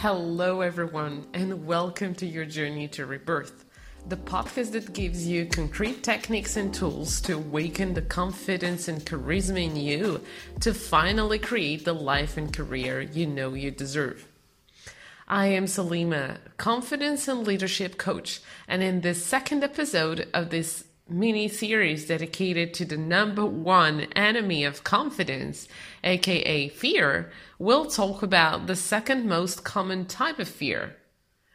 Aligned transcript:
Hello, 0.00 0.60
everyone, 0.60 1.26
and 1.34 1.66
welcome 1.66 2.14
to 2.14 2.24
your 2.24 2.44
journey 2.44 2.86
to 2.86 3.04
rebirth, 3.04 3.64
the 4.08 4.16
podcast 4.16 4.70
that 4.70 4.92
gives 4.92 5.26
you 5.26 5.46
concrete 5.46 6.04
techniques 6.04 6.56
and 6.56 6.72
tools 6.72 7.20
to 7.22 7.32
awaken 7.32 7.94
the 7.94 8.02
confidence 8.02 8.86
and 8.86 9.04
charisma 9.04 9.64
in 9.64 9.74
you 9.74 10.20
to 10.60 10.72
finally 10.72 11.40
create 11.40 11.84
the 11.84 11.92
life 11.92 12.36
and 12.36 12.54
career 12.56 13.00
you 13.00 13.26
know 13.26 13.54
you 13.54 13.72
deserve. 13.72 14.28
I 15.26 15.48
am 15.48 15.64
Salima, 15.64 16.38
confidence 16.58 17.26
and 17.26 17.44
leadership 17.44 17.98
coach, 17.98 18.40
and 18.68 18.84
in 18.84 19.00
this 19.00 19.26
second 19.26 19.64
episode 19.64 20.28
of 20.32 20.50
this 20.50 20.84
mini 21.10 21.48
series 21.48 22.06
dedicated 22.06 22.74
to 22.74 22.84
the 22.84 22.96
number 22.96 23.44
one 23.44 24.02
enemy 24.14 24.64
of 24.64 24.84
confidence, 24.84 25.68
aka 26.04 26.68
fear, 26.68 27.30
we'll 27.58 27.86
talk 27.86 28.22
about 28.22 28.66
the 28.66 28.76
second 28.76 29.26
most 29.26 29.64
common 29.64 30.06
type 30.06 30.38
of 30.38 30.48
fear 30.48 30.96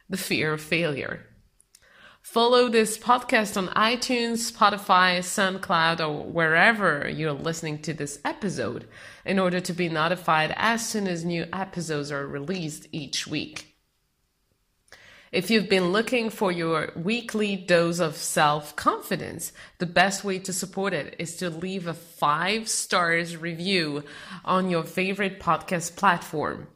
the 0.08 0.16
fear 0.16 0.52
of 0.52 0.60
failure. 0.60 1.26
Follow 2.20 2.68
this 2.68 2.96
podcast 2.96 3.56
on 3.56 3.68
iTunes, 3.68 4.50
Spotify, 4.50 5.18
SoundCloud, 5.18 6.00
or 6.00 6.24
wherever 6.24 7.08
you're 7.08 7.32
listening 7.32 7.82
to 7.82 7.92
this 7.92 8.18
episode 8.24 8.86
in 9.26 9.38
order 9.38 9.60
to 9.60 9.72
be 9.72 9.88
notified 9.88 10.54
as 10.56 10.88
soon 10.88 11.06
as 11.06 11.24
new 11.24 11.46
episodes 11.52 12.10
are 12.10 12.26
released 12.26 12.86
each 12.92 13.26
week. 13.26 13.73
If 15.34 15.50
you've 15.50 15.68
been 15.68 15.90
looking 15.90 16.30
for 16.30 16.52
your 16.52 16.92
weekly 16.94 17.56
dose 17.56 17.98
of 17.98 18.16
self 18.16 18.76
confidence, 18.76 19.52
the 19.78 19.84
best 19.84 20.22
way 20.22 20.38
to 20.38 20.52
support 20.52 20.94
it 20.94 21.16
is 21.18 21.36
to 21.38 21.50
leave 21.50 21.88
a 21.88 21.92
five 21.92 22.68
stars 22.68 23.36
review 23.36 24.04
on 24.44 24.70
your 24.70 24.84
favorite 24.84 25.40
podcast 25.40 25.96
platform. 25.96 26.68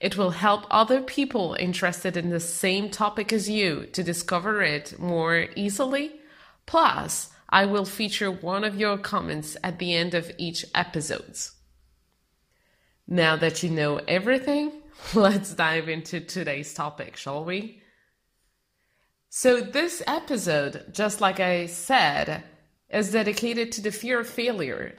It 0.00 0.16
will 0.16 0.30
help 0.30 0.64
other 0.70 1.02
people 1.02 1.54
interested 1.60 2.16
in 2.16 2.30
the 2.30 2.40
same 2.40 2.88
topic 2.88 3.30
as 3.30 3.50
you 3.50 3.84
to 3.92 4.02
discover 4.02 4.62
it 4.62 4.98
more 4.98 5.48
easily. 5.54 6.12
Plus, 6.64 7.28
I 7.50 7.66
will 7.66 7.84
feature 7.84 8.30
one 8.30 8.64
of 8.64 8.80
your 8.80 8.96
comments 8.96 9.54
at 9.62 9.78
the 9.78 9.94
end 9.94 10.14
of 10.14 10.32
each 10.38 10.64
episode. 10.74 11.36
Now 13.06 13.36
that 13.36 13.62
you 13.62 13.68
know 13.68 14.00
everything, 14.08 14.72
let's 15.14 15.54
dive 15.54 15.88
into 15.88 16.20
today's 16.20 16.74
topic, 16.74 17.16
shall 17.16 17.44
we? 17.44 17.82
So, 19.28 19.60
this 19.60 20.02
episode, 20.06 20.86
just 20.92 21.20
like 21.20 21.40
I 21.40 21.66
said, 21.66 22.44
is 22.88 23.12
dedicated 23.12 23.72
to 23.72 23.82
the 23.82 23.90
fear 23.90 24.20
of 24.20 24.28
failure. 24.28 24.96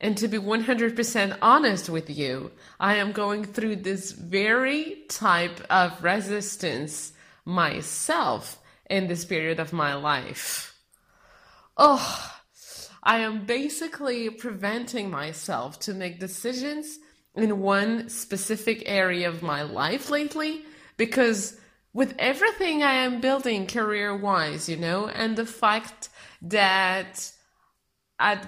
And 0.00 0.16
to 0.18 0.28
be 0.28 0.38
100% 0.38 1.38
honest 1.40 1.88
with 1.88 2.10
you, 2.10 2.50
I 2.80 2.96
am 2.96 3.12
going 3.12 3.44
through 3.44 3.76
this 3.76 4.12
very 4.12 5.04
type 5.08 5.60
of 5.70 6.02
resistance 6.02 7.12
myself 7.44 8.58
in 8.90 9.06
this 9.06 9.24
period 9.24 9.60
of 9.60 9.72
my 9.72 9.94
life. 9.94 10.76
Oh, 11.76 12.32
I 13.02 13.18
am 13.18 13.46
basically 13.46 14.30
preventing 14.30 15.10
myself 15.10 15.78
to 15.80 15.94
make 15.94 16.20
decisions 16.20 16.98
in 17.34 17.60
one 17.60 18.08
specific 18.08 18.82
area 18.86 19.28
of 19.28 19.42
my 19.42 19.62
life 19.62 20.10
lately 20.10 20.64
because 20.96 21.58
with 21.94 22.14
everything 22.18 22.82
I 22.82 22.94
am 22.94 23.20
building 23.20 23.66
career 23.66 24.16
wise, 24.16 24.68
you 24.68 24.76
know, 24.76 25.08
and 25.08 25.36
the 25.36 25.46
fact 25.46 26.08
that 26.42 27.30
I 28.18 28.40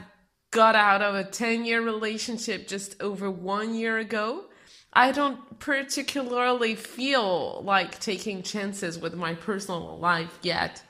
got 0.51 0.75
out 0.77 1.03
of 1.03 1.15
a 1.15 1.25
10 1.25 1.65
year 1.65 1.83
relationship 1.83 2.69
just 2.69 3.01
over 3.03 3.31
one 3.31 3.75
year 3.75 3.99
ago, 3.99 4.45
I 4.93 5.13
don't 5.13 5.59
particularly 5.59 6.75
feel 6.75 7.63
like 7.65 7.99
taking 7.99 8.43
chances 8.43 8.99
with 8.99 9.15
my 9.15 9.35
personal 9.35 9.99
life 9.99 10.39
yet. 10.43 10.83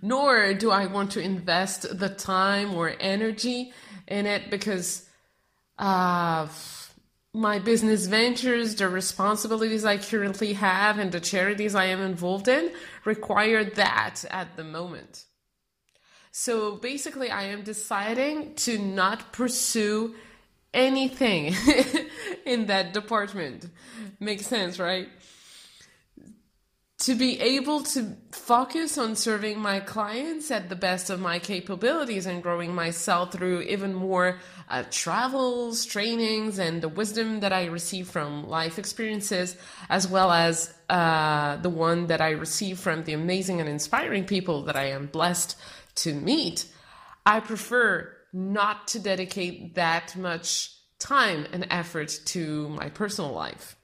Nor 0.00 0.54
do 0.54 0.70
I 0.70 0.86
want 0.86 1.10
to 1.12 1.20
invest 1.20 1.98
the 1.98 2.08
time 2.08 2.74
or 2.74 2.94
energy 3.00 3.72
in 4.06 4.24
it 4.26 4.50
because 4.50 5.09
uh, 5.80 6.46
my 7.32 7.58
business 7.58 8.06
ventures, 8.06 8.74
the 8.74 8.88
responsibilities 8.88 9.84
I 9.84 9.96
currently 9.96 10.52
have, 10.52 10.98
and 10.98 11.10
the 11.10 11.20
charities 11.20 11.74
I 11.74 11.86
am 11.86 12.00
involved 12.00 12.48
in 12.48 12.72
require 13.04 13.64
that 13.64 14.24
at 14.30 14.56
the 14.56 14.64
moment. 14.64 15.24
So 16.32 16.76
basically, 16.76 17.30
I 17.30 17.44
am 17.44 17.62
deciding 17.62 18.54
to 18.56 18.78
not 18.78 19.32
pursue 19.32 20.14
anything 20.74 21.54
in 22.44 22.66
that 22.66 22.92
department. 22.92 23.66
Makes 24.20 24.46
sense, 24.46 24.78
right? 24.78 25.08
To 27.00 27.14
be 27.14 27.40
able 27.40 27.82
to 27.82 28.14
focus 28.30 28.98
on 28.98 29.16
serving 29.16 29.58
my 29.58 29.80
clients 29.80 30.50
at 30.50 30.68
the 30.68 30.76
best 30.76 31.08
of 31.08 31.18
my 31.18 31.38
capabilities 31.38 32.26
and 32.26 32.42
growing 32.42 32.74
myself 32.74 33.32
through 33.32 33.62
even 33.62 33.94
more 33.94 34.38
uh, 34.68 34.84
travels, 34.90 35.86
trainings, 35.86 36.58
and 36.58 36.82
the 36.82 36.90
wisdom 36.90 37.40
that 37.40 37.54
I 37.54 37.66
receive 37.66 38.06
from 38.06 38.46
life 38.48 38.78
experiences, 38.78 39.56
as 39.88 40.06
well 40.06 40.30
as 40.30 40.74
uh, 40.90 41.56
the 41.56 41.70
one 41.70 42.08
that 42.08 42.20
I 42.20 42.32
receive 42.32 42.78
from 42.78 43.04
the 43.04 43.14
amazing 43.14 43.60
and 43.60 43.68
inspiring 43.68 44.26
people 44.26 44.64
that 44.64 44.76
I 44.76 44.90
am 44.90 45.06
blessed 45.06 45.56
to 45.96 46.12
meet, 46.12 46.66
I 47.24 47.40
prefer 47.40 48.14
not 48.34 48.88
to 48.88 48.98
dedicate 48.98 49.74
that 49.76 50.16
much 50.16 50.76
time 50.98 51.46
and 51.50 51.66
effort 51.70 52.20
to 52.26 52.68
my 52.68 52.90
personal 52.90 53.32
life. 53.32 53.74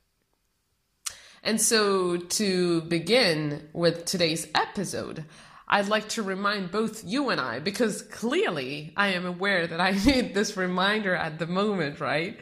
And 1.47 1.61
so, 1.61 2.17
to 2.17 2.81
begin 2.81 3.69
with 3.73 4.05
today's 4.05 4.49
episode, 4.53 5.25
I'd 5.69 5.87
like 5.87 6.09
to 6.09 6.23
remind 6.25 6.73
both 6.73 7.05
you 7.05 7.31
and 7.31 7.41
I, 7.41 7.61
because 7.61 8.03
clearly 8.03 8.93
I 8.97 9.11
am 9.11 9.25
aware 9.25 9.69
that 9.69 9.81
I 9.81 9.93
need 10.05 10.35
this 10.35 10.57
reminder 10.57 11.15
at 11.15 11.39
the 11.39 11.47
moment, 11.47 12.01
right? 12.01 12.37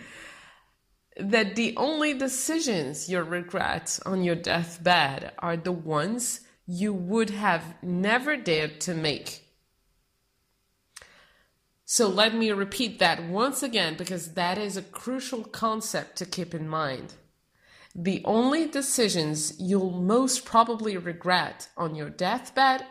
That 1.21 1.55
the 1.55 1.77
only 1.77 2.15
decisions 2.15 3.11
you 3.11 3.21
regret 3.21 3.99
on 4.07 4.25
your 4.25 4.37
deathbed 4.37 5.33
are 5.39 5.59
the 5.59 5.71
ones 5.71 6.41
you 6.67 6.95
would 6.95 7.29
have 7.29 7.75
never 7.83 8.39
dared 8.39 8.81
to 8.81 8.95
make. 8.95 9.43
So 11.85 12.09
let 12.09 12.35
me 12.35 12.51
repeat 12.53 13.01
that 13.01 13.23
once 13.23 13.63
again 13.63 13.97
because 13.99 14.33
that 14.33 14.57
is 14.57 14.79
a 14.79 14.83
crucial 14.83 15.45
concept 15.45 16.17
to 16.17 16.25
keep 16.25 16.55
in 16.55 16.67
mind. 16.67 17.13
The 17.95 18.23
only 18.25 18.67
decisions 18.67 19.61
you'll 19.61 19.93
most 19.93 20.45
probably 20.45 20.97
regret 20.97 21.69
on 21.77 21.95
your 21.95 22.11
deathbed 22.11 22.85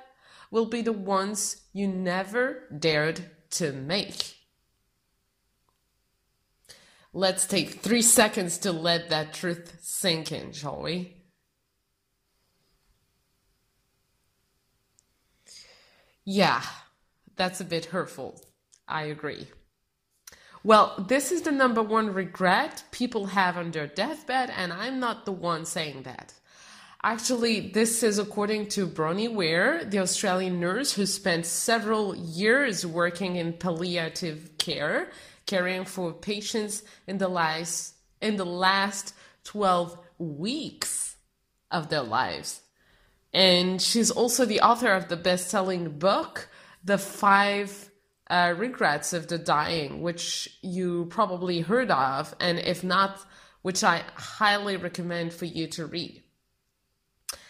will 0.49 0.65
be 0.65 0.81
the 0.81 0.93
ones 0.93 1.61
you 1.73 1.87
never 1.87 2.63
dared 2.77 3.25
to 3.51 3.73
make. 3.73 4.35
Let's 7.11 7.45
take 7.45 7.81
three 7.81 8.01
seconds 8.01 8.57
to 8.59 8.71
let 8.71 9.09
that 9.09 9.33
truth 9.33 9.77
sink 9.81 10.31
in, 10.31 10.51
shall 10.53 10.81
we? 10.81 11.17
Yeah, 16.25 16.63
that's 17.35 17.59
a 17.59 17.65
bit 17.65 17.85
hurtful. 17.85 18.41
I 18.87 19.03
agree. 19.03 19.47
Well, 20.65 21.05
this 21.09 21.33
is 21.33 21.41
the 21.41 21.51
number 21.51 21.83
one 21.83 22.13
regret 22.13 22.85
people 22.91 23.25
have 23.25 23.57
on 23.57 23.71
their 23.71 23.87
deathbed, 23.87 24.49
and 24.49 24.71
I'm 24.71 24.97
not 24.97 25.25
the 25.25 25.33
one 25.33 25.65
saying 25.65 26.03
that. 26.03 26.33
Actually, 27.03 27.71
this 27.71 28.01
is 28.01 28.17
according 28.17 28.67
to 28.69 28.87
Bronnie 28.87 29.27
Ware, 29.27 29.83
the 29.83 29.99
Australian 29.99 30.61
nurse 30.61 30.93
who 30.93 31.05
spent 31.05 31.45
several 31.45 32.15
years 32.15 32.85
working 32.85 33.35
in 33.35 33.51
palliative 33.51 34.57
care, 34.57 35.11
caring 35.45 35.83
for 35.83 36.13
patients 36.13 36.83
in 37.07 37.17
the 37.17 37.27
last 37.27 37.95
in 38.21 38.37
the 38.37 38.45
last 38.45 39.13
12 39.43 39.99
weeks 40.17 41.17
of 41.69 41.89
their 41.89 42.03
lives. 42.03 42.61
And 43.33 43.81
she's 43.81 44.09
also 44.09 44.45
the 44.45 44.61
author 44.61 44.93
of 44.93 45.09
the 45.09 45.17
best-selling 45.17 45.99
book, 45.99 46.47
The 46.85 46.97
5 46.97 47.89
uh, 48.29 48.53
regrets 48.57 49.13
of 49.13 49.27
the 49.27 49.37
dying, 49.37 50.01
which 50.01 50.49
you 50.61 51.05
probably 51.09 51.61
heard 51.61 51.91
of, 51.91 52.33
and 52.39 52.59
if 52.59 52.83
not, 52.83 53.19
which 53.61 53.83
I 53.83 54.03
highly 54.15 54.77
recommend 54.77 55.33
for 55.33 55.45
you 55.45 55.67
to 55.67 55.85
read. 55.85 56.23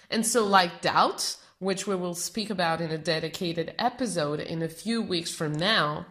And 0.09 0.25
so, 0.25 0.45
like 0.45 0.81
doubt, 0.81 1.37
which 1.59 1.87
we 1.87 1.95
will 1.95 2.15
speak 2.15 2.49
about 2.49 2.81
in 2.81 2.91
a 2.91 2.97
dedicated 2.97 3.73
episode 3.79 4.39
in 4.39 4.61
a 4.61 4.67
few 4.67 5.01
weeks 5.01 5.33
from 5.33 5.53
now, 5.53 6.05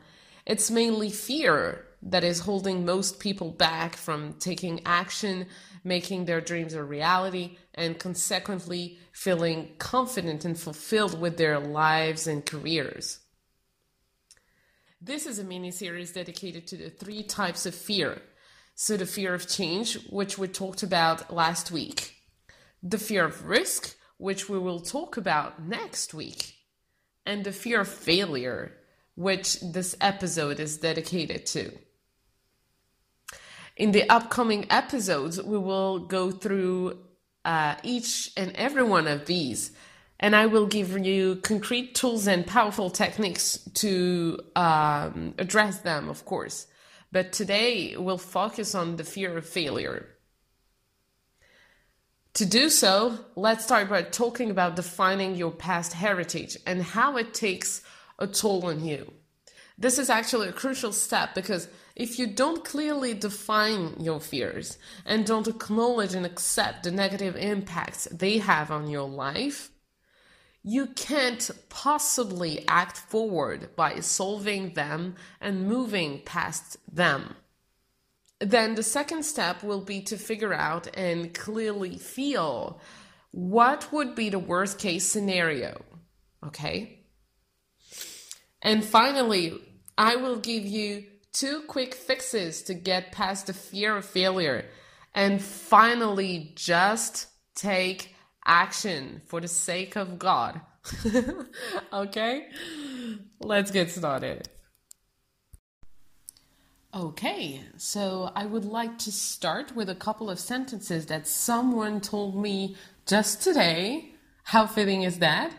it's 0.47 0.71
mainly 0.71 1.11
fear 1.11 1.87
that 2.03 2.25
is 2.25 2.41
holding 2.41 2.85
most 2.85 3.21
people 3.21 3.51
back 3.51 3.97
from 3.97 4.33
taking 4.35 4.81
action, 4.85 5.47
making 5.85 6.25
their 6.25 6.41
dreams 6.41 6.75
a 6.75 6.83
reality, 6.83 7.57
and 7.75 7.99
consequently 7.99 8.99
feeling 9.13 9.71
confident 9.79 10.45
and 10.45 10.59
fulfilled 10.59 11.21
with 11.21 11.37
their 11.37 11.61
lives 11.61 12.27
and 12.27 12.45
careers. 12.45 13.22
This 15.05 15.27
is 15.27 15.41
a 15.41 15.45
mini 15.45 15.73
series 15.73 16.13
dedicated 16.13 16.69
to 16.69 16.77
the 16.77 16.89
three 16.89 17.25
types 17.25 17.67
of 17.67 17.75
fear. 17.75 18.23
So, 18.77 18.97
the 18.97 19.05
fear 19.05 19.35
of 19.35 19.49
change, 19.49 19.99
which 20.09 20.39
we 20.39 20.47
talked 20.47 20.85
about 20.85 21.35
last 21.35 21.73
week, 21.73 22.23
the 22.85 22.99
fear 22.99 23.25
of 23.25 23.45
risk, 23.45 23.97
which 24.19 24.49
we 24.49 24.61
will 24.61 24.79
talk 24.79 25.17
about 25.17 25.61
next 25.61 26.15
week, 26.15 26.55
and 27.27 27.43
the 27.43 27.51
fear 27.51 27.81
of 27.81 27.89
failure, 27.89 28.79
which 29.17 29.59
this 29.61 29.97
episode 30.01 30.61
is 30.61 30.79
dedicated 30.79 31.47
to. 31.47 31.77
In 33.77 33.91
the 33.91 34.09
upcoming 34.09 34.67
episodes, 34.71 35.43
we 35.43 35.59
will 35.59 35.99
go 35.99 36.31
through 36.31 36.99
uh, 37.45 37.75
each 37.83 38.31
and 38.37 38.53
every 38.55 38.85
one 38.85 39.09
of 39.09 39.27
these, 39.27 39.73
and 40.23 40.37
I 40.37 40.47
will 40.47 40.67
give 40.67 40.97
you 41.05 41.37
concrete 41.43 41.97
tools 41.97 42.29
and 42.29 42.47
powerful 42.47 42.91
techniques 42.91 43.59
to 43.75 44.39
um, 44.55 45.35
address 45.37 45.81
them, 45.81 46.09
of 46.09 46.25
course. 46.25 46.69
But 47.11 47.33
today 47.33 47.97
we'll 47.97 48.19
focus 48.19 48.73
on 48.77 48.97
the 48.97 49.05
fear 49.05 49.37
of 49.37 49.45
failure. 49.45 50.07
To 52.35 52.47
do 52.47 52.71
so, 52.71 53.19
let's 53.35 53.65
start 53.65 53.91
by 53.91 54.03
talking 54.03 54.51
about 54.51 54.77
defining 54.77 55.35
your 55.35 55.51
past 55.51 55.93
heritage 55.93 56.57
and 56.67 56.83
how 56.83 57.17
it 57.17 57.35
takes 57.35 57.83
a 58.19 58.29
toll 58.29 58.65
on 58.65 58.85
you. 58.85 59.13
This 59.77 59.99
is 59.99 60.09
actually 60.09 60.49
a 60.49 60.53
crucial 60.53 60.93
step 60.93 61.35
because 61.35 61.67
if 61.97 62.21
you 62.21 62.29
don't 62.29 62.65
clearly 62.65 63.13
define 63.13 63.97
your 63.99 64.21
fears 64.21 64.79
and 65.05 65.27
don't 65.27 65.49
acknowledge 65.49 66.15
and 66.15 66.25
accept 66.25 66.85
the 66.85 66.93
negative 66.93 67.35
impacts 67.37 68.05
they 68.05 68.39
have 68.39 68.71
on 68.71 68.89
your 68.89 69.09
life, 69.09 69.72
you 70.63 70.87
can't 70.87 71.51
possibly 71.69 72.65
act 72.69 72.97
forward 72.97 73.75
by 73.75 74.01
solving 74.01 74.75
them 74.75 75.17
and 75.41 75.67
moving 75.67 76.23
past 76.25 76.77
them. 76.93 77.35
Then 78.41 78.75
the 78.75 78.83
second 78.83 79.25
step 79.25 79.63
will 79.63 79.81
be 79.81 80.03
to 80.03 80.17
figure 80.17 80.53
out 80.53 80.89
and 80.97 81.35
clearly 81.35 81.97
feel 81.99 82.81
what 83.31 83.93
would 83.93 84.15
be 84.15 84.31
the 84.31 84.39
worst 84.39 84.79
case 84.79 85.07
scenario. 85.07 85.81
Okay? 86.47 87.07
And 88.61 88.85
finally, 88.85 89.61
I 89.99 90.17
will 90.17 90.37
give 90.37 90.65
you 90.65 91.05
two 91.33 91.63
quick 91.67 91.95
fixes 91.95 92.63
to 92.63 92.75
get 92.75 93.13
past 93.13 93.47
the 93.47 93.53
fear 93.53 93.97
of 93.97 94.05
failure 94.05 94.67
and 95.15 95.43
finally 95.43 96.53
just 96.55 97.27
take 97.55 98.12
action 98.45 99.23
for 99.27 99.41
the 99.41 99.49
sake 99.49 99.97
of 99.97 100.19
God. 100.19 100.61
okay, 101.93 102.49
let's 103.41 103.71
get 103.71 103.91
started. 103.91 104.49
Okay, 106.95 107.63
so 107.79 108.31
I 108.35 108.45
would 108.45 108.67
like 108.67 108.99
to 108.99 109.13
start 109.13 109.75
with 109.75 109.89
a 109.89 109.95
couple 109.95 110.29
of 110.29 110.39
sentences 110.39 111.07
that 111.07 111.27
someone 111.27 112.01
told 112.01 112.37
me 112.37 112.77
just 113.07 113.43
today. 113.43 114.15
How 114.45 114.67
fitting 114.67 115.03
is 115.03 115.19
that? 115.21 115.55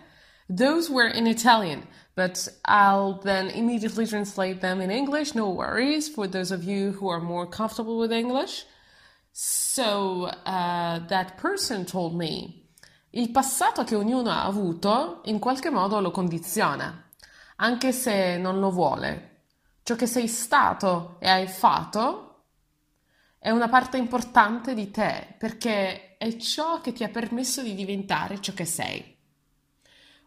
Those 0.48 0.92
were 0.92 1.08
in 1.08 1.26
Italian, 1.26 1.88
but 2.16 2.48
I'll 2.66 3.20
then 3.22 3.48
immediately 3.50 4.06
translate 4.06 4.62
them 4.62 4.80
in 4.80 4.92
English. 4.92 5.34
No 5.34 5.50
worries 5.50 6.08
for 6.08 6.28
those 6.28 6.52
of 6.52 6.64
you 6.64 6.92
who 6.92 7.08
are 7.08 7.22
more 7.22 7.48
comfortable 7.48 7.98
with 7.98 8.12
English. 8.12 8.66
So 9.32 10.26
uh, 10.46 11.00
that 11.08 11.38
person 11.40 11.86
told 11.86 12.16
me 12.16 12.63
Il 13.16 13.30
passato 13.30 13.84
che 13.84 13.94
ognuno 13.94 14.32
ha 14.32 14.44
avuto 14.44 15.22
in 15.26 15.38
qualche 15.38 15.70
modo 15.70 16.00
lo 16.00 16.10
condiziona, 16.10 17.12
anche 17.58 17.92
se 17.92 18.38
non 18.38 18.60
lo 18.60 18.72
vuole. 18.72 19.42
Ciò 19.84 19.96
che 19.96 20.08
sei 20.08 20.28
stato 20.28 21.18
e 21.20 21.30
hai 21.30 21.48
fatto 21.48 22.46
è 23.38 23.52
una 23.52 23.70
parte 23.70 23.98
importante 23.98 24.74
di 24.74 24.90
te 24.90 25.36
perché 25.38 26.18
è 26.18 26.36
ciò 26.38 26.82
che 26.82 26.92
ti 26.92 27.04
ha 27.04 27.10
permesso 27.10 27.62
di 27.62 27.76
diventare 27.76 28.42
ciò 28.42 28.52
che 28.54 28.66
sei. 28.66 29.16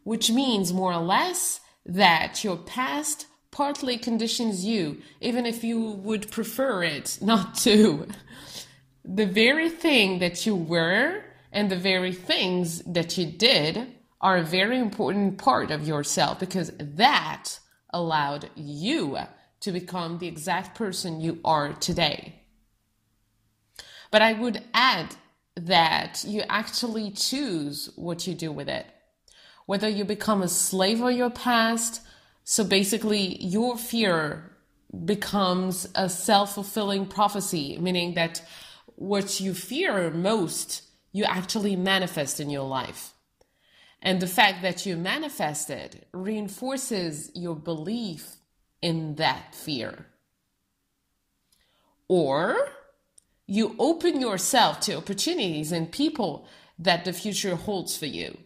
Which 0.04 0.30
means 0.30 0.70
more 0.70 0.94
or 0.94 1.02
less 1.02 1.60
that 1.92 2.44
your 2.44 2.62
past 2.62 3.26
partly 3.50 3.98
conditions 3.98 4.62
you, 4.62 5.02
even 5.18 5.44
if 5.44 5.64
you 5.64 6.00
would 6.04 6.28
prefer 6.28 6.84
it 6.84 7.18
not 7.20 7.60
to. 7.64 8.06
The 9.02 9.26
very 9.26 9.70
thing 9.70 10.20
that 10.20 10.46
you 10.46 10.54
were 10.54 11.34
and 11.52 11.70
the 11.70 11.76
very 11.76 12.12
things 12.12 12.82
that 12.84 13.16
you 13.16 13.26
did 13.26 13.94
are 14.20 14.38
a 14.38 14.42
very 14.42 14.78
important 14.78 15.38
part 15.38 15.70
of 15.70 15.86
yourself 15.86 16.40
because 16.40 16.72
that 16.78 17.58
allowed 17.90 18.50
you 18.54 19.18
to 19.60 19.72
become 19.72 20.18
the 20.18 20.28
exact 20.28 20.76
person 20.76 21.20
you 21.20 21.38
are 21.44 21.72
today. 21.74 22.34
But 24.10 24.22
I 24.22 24.32
would 24.32 24.62
add 24.74 25.16
that 25.56 26.24
you 26.26 26.42
actually 26.48 27.10
choose 27.10 27.90
what 27.96 28.26
you 28.26 28.34
do 28.34 28.52
with 28.52 28.68
it. 28.68 28.86
Whether 29.66 29.88
you 29.88 30.04
become 30.04 30.42
a 30.42 30.48
slave 30.48 31.00
of 31.00 31.12
your 31.12 31.30
past, 31.30 32.02
so 32.44 32.62
basically 32.62 33.42
your 33.42 33.76
fear 33.76 34.56
becomes 35.04 35.88
a 35.94 36.08
self 36.08 36.54
fulfilling 36.54 37.06
prophecy, 37.06 37.76
meaning 37.80 38.14
that 38.14 38.42
what 38.94 39.40
you 39.40 39.52
fear 39.54 40.10
most 40.10 40.82
you 41.16 41.24
actually 41.24 41.74
manifest 41.76 42.40
in 42.40 42.50
your 42.50 42.68
life. 42.68 43.14
And 44.02 44.20
the 44.20 44.26
fact 44.26 44.60
that 44.60 44.84
you 44.84 44.98
manifest 44.98 45.70
it 45.70 46.06
reinforces 46.12 47.30
your 47.34 47.56
belief 47.56 48.36
in 48.82 49.14
that 49.14 49.54
fear. 49.54 50.08
Or 52.06 52.68
you 53.46 53.74
open 53.78 54.20
yourself 54.20 54.78
to 54.80 54.98
opportunities 54.98 55.72
and 55.72 55.90
people 55.90 56.46
that 56.78 57.06
the 57.06 57.14
future 57.14 57.56
holds 57.56 57.96
for 57.96 58.04
you. 58.04 58.36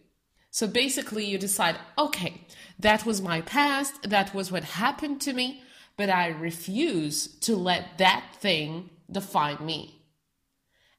So 0.49 0.65
basically, 0.65 1.25
you 1.25 1.37
decide, 1.37 1.75
okay, 1.97 2.45
that 2.79 3.05
was 3.05 3.21
my 3.21 3.41
past, 3.41 4.09
that 4.09 4.33
was 4.33 4.49
what 4.49 4.63
happened 4.63 5.19
to 5.21 5.33
me, 5.33 5.61
but 5.97 6.09
I 6.09 6.27
refuse 6.27 7.27
to 7.41 7.57
let 7.57 7.97
that 7.97 8.23
thing 8.39 8.91
define 9.11 9.65
me. 9.65 10.05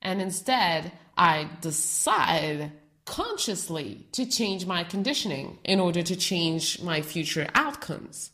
And 0.02 0.20
instead, 0.20 0.92
I 1.22 1.48
decide 1.60 2.72
consciously 3.04 4.08
to 4.10 4.26
change 4.26 4.66
my 4.66 4.82
conditioning 4.82 5.58
in 5.62 5.78
order 5.78 6.02
to 6.02 6.16
change 6.16 6.82
my 6.82 7.00
future 7.00 7.48
outcomes. 7.54 8.32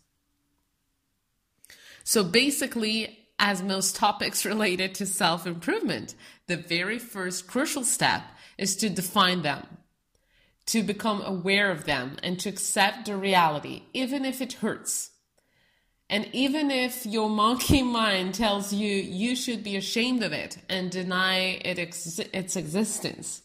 So 2.02 2.24
basically, 2.24 3.28
as 3.38 3.62
most 3.62 3.94
topics 3.94 4.46
related 4.52 4.94
to 4.94 5.04
self 5.04 5.46
improvement, 5.46 6.14
the 6.46 6.56
very 6.56 6.98
first 6.98 7.46
crucial 7.46 7.84
step 7.84 8.22
is 8.56 8.74
to 8.76 8.88
define 8.88 9.42
them, 9.42 9.66
to 10.64 10.82
become 10.82 11.20
aware 11.20 11.70
of 11.70 11.84
them, 11.84 12.16
and 12.22 12.40
to 12.40 12.48
accept 12.48 13.04
the 13.04 13.18
reality, 13.18 13.82
even 13.92 14.24
if 14.24 14.40
it 14.40 14.64
hurts. 14.64 15.10
And 16.10 16.28
even 16.32 16.70
if 16.70 17.04
your 17.04 17.28
monkey 17.28 17.82
mind 18.00 18.34
tells 18.34 18.72
you 18.72 18.94
you 18.94 19.36
should 19.36 19.62
be 19.62 19.76
ashamed 19.76 20.22
of 20.22 20.32
it 20.32 20.58
and 20.68 20.90
deny 20.90 21.60
it 21.64 21.78
ex- 21.78 22.18
its 22.32 22.56
existence. 22.56 23.42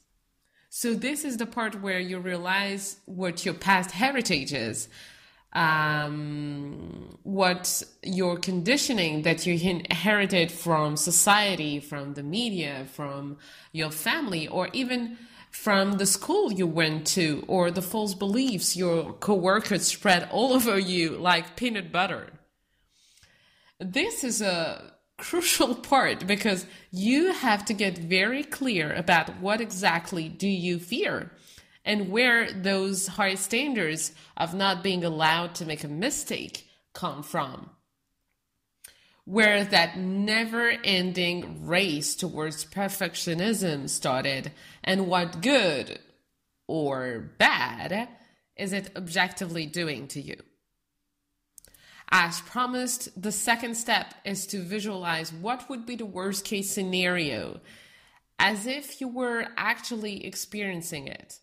So, 0.69 0.95
this 0.95 1.23
is 1.23 1.37
the 1.37 1.45
part 1.45 1.81
where 1.81 1.99
you 1.99 2.17
realize 2.17 2.97
what 3.05 3.45
your 3.45 3.53
past 3.53 3.91
heritage 3.91 4.53
is, 4.53 4.87
um, 5.51 7.19
what 7.21 7.83
your 8.01 8.37
conditioning 8.37 9.21
that 9.21 9.45
you 9.45 9.53
inherited 9.53 10.51
from 10.51 10.97
society, 10.97 11.79
from 11.79 12.15
the 12.15 12.23
media, 12.23 12.87
from 12.91 13.37
your 13.71 13.91
family, 13.91 14.47
or 14.47 14.69
even 14.73 15.17
from 15.51 15.99
the 15.99 16.07
school 16.07 16.51
you 16.51 16.65
went 16.65 17.05
to, 17.05 17.43
or 17.47 17.69
the 17.69 17.83
false 17.83 18.15
beliefs 18.15 18.75
your 18.75 19.13
coworkers 19.13 19.85
spread 19.85 20.27
all 20.31 20.53
over 20.57 20.79
you 20.79 21.11
like 21.11 21.55
peanut 21.55 21.91
butter 21.91 22.31
this 23.83 24.23
is 24.23 24.41
a 24.41 24.93
crucial 25.17 25.75
part 25.91 26.25
because 26.25 26.65
you 26.91 27.33
have 27.33 27.65
to 27.65 27.73
get 27.73 27.97
very 27.97 28.43
clear 28.43 28.93
about 28.93 29.39
what 29.39 29.61
exactly 29.61 30.29
do 30.29 30.47
you 30.47 30.79
fear 30.79 31.31
and 31.85 32.09
where 32.09 32.51
those 32.51 33.07
high 33.07 33.35
standards 33.35 34.13
of 34.37 34.53
not 34.53 34.83
being 34.83 35.03
allowed 35.03 35.53
to 35.55 35.65
make 35.65 35.83
a 35.83 35.87
mistake 35.87 36.67
come 36.93 37.21
from 37.23 37.69
where 39.25 39.63
that 39.63 39.97
never 39.97 40.73
ending 40.83 41.65
race 41.65 42.15
towards 42.15 42.65
perfectionism 42.65 43.89
started, 43.89 44.51
and 44.83 45.07
what 45.07 45.41
good 45.41 45.99
or 46.67 47.31
bad 47.37 48.09
is 48.57 48.73
it 48.73 48.91
objectively 48.95 49.65
doing 49.65 50.07
to 50.07 50.21
you? 50.21 50.35
As 52.11 52.41
promised, 52.41 53.09
the 53.19 53.31
second 53.31 53.75
step 53.75 54.13
is 54.23 54.45
to 54.47 54.61
visualize 54.61 55.33
what 55.33 55.69
would 55.69 55.85
be 55.85 55.95
the 55.95 56.05
worst 56.05 56.45
case 56.45 56.69
scenario 56.69 57.59
as 58.39 58.67
if 58.67 58.99
you 58.99 59.07
were 59.07 59.47
actually 59.57 60.25
experiencing 60.25 61.07
it. 61.07 61.39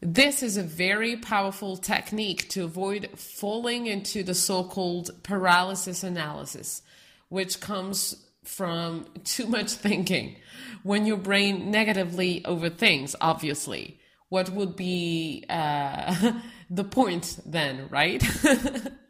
This 0.00 0.42
is 0.42 0.56
a 0.56 0.62
very 0.62 1.16
powerful 1.16 1.76
technique 1.76 2.48
to 2.50 2.64
avoid 2.64 3.08
falling 3.18 3.86
into 3.86 4.22
the 4.22 4.34
so 4.34 4.64
called 4.64 5.10
paralysis 5.22 6.04
analysis, 6.04 6.82
which 7.28 7.60
comes 7.60 8.26
from 8.44 9.06
too 9.24 9.46
much 9.46 9.72
thinking. 9.72 10.36
When 10.82 11.06
your 11.06 11.16
brain 11.16 11.70
negatively 11.70 12.42
overthinks, 12.42 13.14
obviously, 13.20 13.98
what 14.28 14.50
would 14.50 14.76
be 14.76 15.44
uh, 15.48 16.32
the 16.70 16.84
point 16.84 17.38
then, 17.46 17.88
right? 17.90 18.22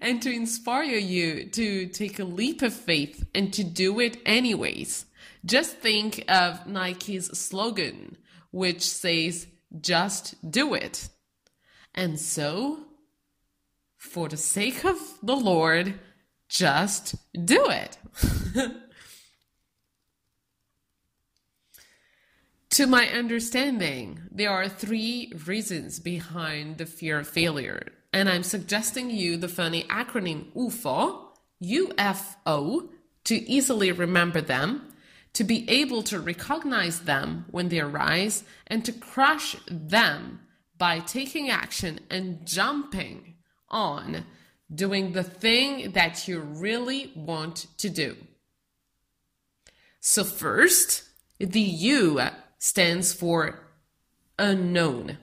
and 0.00 0.22
to 0.22 0.32
inspire 0.32 0.96
you 0.96 1.44
to 1.46 1.86
take 1.86 2.18
a 2.18 2.24
leap 2.24 2.62
of 2.62 2.72
faith 2.72 3.26
and 3.34 3.52
to 3.52 3.64
do 3.64 4.00
it 4.00 4.18
anyways. 4.24 5.06
Just 5.44 5.78
think 5.78 6.24
of 6.28 6.66
Nike's 6.66 7.26
slogan, 7.38 8.16
which 8.50 8.82
says, 8.82 9.46
just 9.80 10.34
do 10.50 10.74
it. 10.74 11.08
And 11.94 12.18
so, 12.18 12.84
for 13.96 14.28
the 14.28 14.36
sake 14.36 14.84
of 14.84 14.96
the 15.22 15.36
Lord, 15.36 15.98
just 16.48 17.14
do 17.44 17.68
it. 17.68 17.98
to 22.70 22.86
my 22.86 23.08
understanding, 23.08 24.20
there 24.30 24.50
are 24.50 24.68
three 24.68 25.32
reasons 25.46 25.98
behind 25.98 26.78
the 26.78 26.86
fear 26.86 27.18
of 27.20 27.28
failure. 27.28 27.92
And 28.12 28.28
I'm 28.28 28.42
suggesting 28.42 29.10
you 29.10 29.36
the 29.36 29.48
funny 29.48 29.84
acronym 29.84 30.52
UFO, 30.54 31.28
UFO, 31.62 32.88
to 33.24 33.34
easily 33.34 33.92
remember 33.92 34.40
them, 34.40 34.92
to 35.34 35.44
be 35.44 35.68
able 35.68 36.02
to 36.04 36.18
recognize 36.18 37.00
them 37.00 37.44
when 37.50 37.68
they 37.68 37.80
arise, 37.80 38.44
and 38.66 38.84
to 38.84 38.92
crush 38.92 39.56
them 39.70 40.40
by 40.78 41.00
taking 41.00 41.50
action 41.50 42.00
and 42.08 42.46
jumping 42.46 43.34
on 43.68 44.24
doing 44.74 45.12
the 45.12 45.22
thing 45.22 45.92
that 45.92 46.28
you 46.28 46.40
really 46.40 47.12
want 47.14 47.66
to 47.78 47.90
do. 47.90 48.16
So, 50.00 50.24
first, 50.24 51.04
the 51.38 51.60
U 51.60 52.20
stands 52.58 53.12
for 53.12 53.60
unknown. 54.38 55.18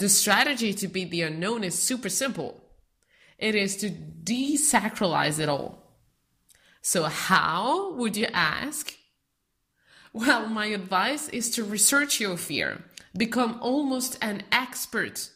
The 0.00 0.08
strategy 0.08 0.72
to 0.72 0.88
beat 0.88 1.10
the 1.10 1.20
unknown 1.20 1.62
is 1.62 1.78
super 1.78 2.08
simple 2.08 2.64
it 3.38 3.54
is 3.54 3.76
to 3.76 3.90
desacralize 3.90 5.38
it 5.38 5.48
all. 5.48 5.82
So, 6.80 7.04
how 7.04 7.92
would 7.92 8.16
you 8.16 8.26
ask? 8.32 8.96
Well, 10.14 10.48
my 10.48 10.66
advice 10.66 11.28
is 11.28 11.50
to 11.50 11.64
research 11.64 12.18
your 12.18 12.38
fear, 12.38 12.82
become 13.14 13.58
almost 13.60 14.16
an 14.22 14.42
expert 14.50 15.28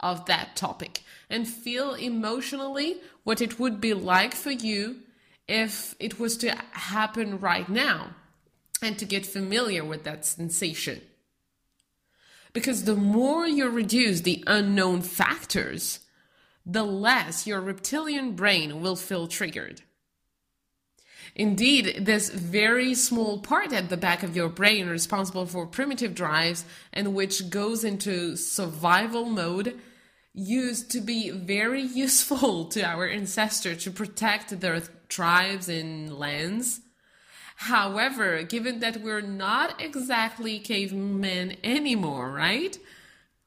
of 0.00 0.26
that 0.26 0.56
topic 0.56 1.02
and 1.30 1.46
feel 1.46 1.94
emotionally 1.94 2.96
what 3.22 3.40
it 3.40 3.60
would 3.60 3.80
be 3.80 3.94
like 3.94 4.34
for 4.34 4.50
you 4.50 4.96
if 5.46 5.94
it 6.00 6.18
was 6.18 6.36
to 6.38 6.56
happen 6.72 7.38
right 7.38 7.68
now 7.68 8.16
and 8.82 8.98
to 8.98 9.04
get 9.04 9.26
familiar 9.26 9.84
with 9.84 10.02
that 10.02 10.26
sensation. 10.26 11.00
Because 12.52 12.84
the 12.84 12.96
more 12.96 13.46
you 13.46 13.68
reduce 13.68 14.22
the 14.22 14.42
unknown 14.46 15.02
factors, 15.02 16.00
the 16.64 16.84
less 16.84 17.46
your 17.46 17.60
reptilian 17.60 18.32
brain 18.32 18.80
will 18.80 18.96
feel 18.96 19.26
triggered. 19.26 19.82
Indeed, 21.34 22.04
this 22.04 22.30
very 22.30 22.94
small 22.94 23.38
part 23.38 23.72
at 23.72 23.88
the 23.88 23.96
back 23.96 24.22
of 24.22 24.34
your 24.34 24.48
brain 24.48 24.88
responsible 24.88 25.46
for 25.46 25.66
primitive 25.66 26.14
drives 26.14 26.64
and 26.92 27.14
which 27.14 27.48
goes 27.50 27.84
into 27.84 28.36
survival 28.36 29.24
mode 29.24 29.78
used 30.34 30.90
to 30.90 31.00
be 31.00 31.30
very 31.30 31.82
useful 32.04 32.66
to 32.66 32.84
our 32.84 33.06
ancestors 33.06 33.84
to 33.84 33.90
protect 33.90 34.60
their 34.60 34.80
tribes 35.08 35.68
and 35.68 36.18
lands. 36.18 36.80
However, 37.62 38.44
given 38.44 38.78
that 38.78 39.00
we're 39.02 39.20
not 39.20 39.82
exactly 39.82 40.60
cavemen 40.60 41.56
anymore, 41.64 42.30
right? 42.30 42.78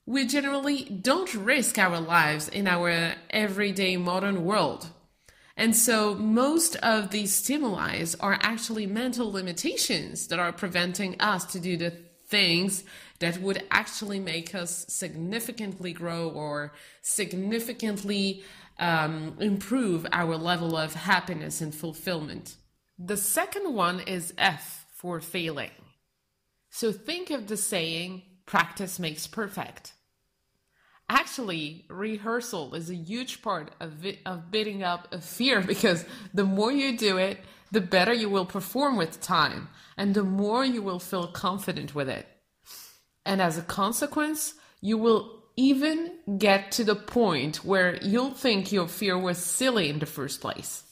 We 0.05 0.27
generally 0.27 0.83
don't 0.83 1.33
risk 1.33 1.77
our 1.77 2.01
lives 2.01 2.49
in 2.49 2.67
our 2.67 3.13
everyday 3.29 3.95
modern 3.95 4.43
world. 4.43 4.89
And 5.55 5.73
so 5.73 6.13
most 6.13 6.75
of 6.77 7.11
these 7.11 7.33
stimuli 7.33 8.03
are 8.19 8.37
actually 8.41 8.85
mental 8.85 9.31
limitations 9.31 10.27
that 10.27 10.39
are 10.39 10.51
preventing 10.51 11.15
us 11.21 11.45
to 11.45 11.61
do 11.61 11.77
the 11.77 11.93
things 12.27 12.83
that 13.19 13.37
would 13.37 13.63
actually 13.71 14.19
make 14.19 14.53
us 14.53 14.85
significantly 14.89 15.93
grow 15.93 16.27
or 16.29 16.73
significantly 17.01 18.43
um, 18.77 19.37
improve 19.39 20.05
our 20.11 20.35
level 20.35 20.75
of 20.75 20.95
happiness 20.95 21.61
and 21.61 21.73
fulfillment. 21.73 22.57
The 23.03 23.17
second 23.17 23.73
one 23.73 23.99
is 24.01 24.31
F 24.37 24.85
for 24.93 25.19
failing. 25.21 25.71
So 26.69 26.91
think 26.91 27.31
of 27.31 27.47
the 27.47 27.57
saying, 27.57 28.21
practice 28.45 28.99
makes 28.99 29.25
perfect. 29.25 29.93
Actually, 31.09 31.85
rehearsal 31.89 32.75
is 32.75 32.91
a 32.91 32.95
huge 32.95 33.41
part 33.41 33.71
of, 33.79 34.05
it, 34.05 34.19
of 34.23 34.51
beating 34.51 34.83
up 34.83 35.11
a 35.11 35.19
fear 35.19 35.61
because 35.73 36.05
the 36.33 36.43
more 36.43 36.71
you 36.71 36.95
do 36.95 37.17
it, 37.17 37.39
the 37.71 37.81
better 37.81 38.13
you 38.13 38.29
will 38.29 38.45
perform 38.45 38.97
with 38.97 39.19
time 39.19 39.69
and 39.97 40.13
the 40.13 40.23
more 40.23 40.63
you 40.63 40.83
will 40.83 40.99
feel 40.99 41.27
confident 41.27 41.95
with 41.95 42.07
it. 42.07 42.27
And 43.25 43.41
as 43.41 43.57
a 43.57 43.63
consequence, 43.63 44.53
you 44.79 44.99
will 44.99 45.43
even 45.55 46.11
get 46.37 46.71
to 46.73 46.83
the 46.83 46.95
point 46.95 47.65
where 47.65 47.95
you'll 48.03 48.33
think 48.33 48.71
your 48.71 48.87
fear 48.87 49.17
was 49.17 49.39
silly 49.39 49.89
in 49.89 49.97
the 49.97 50.05
first 50.05 50.39
place. 50.39 50.83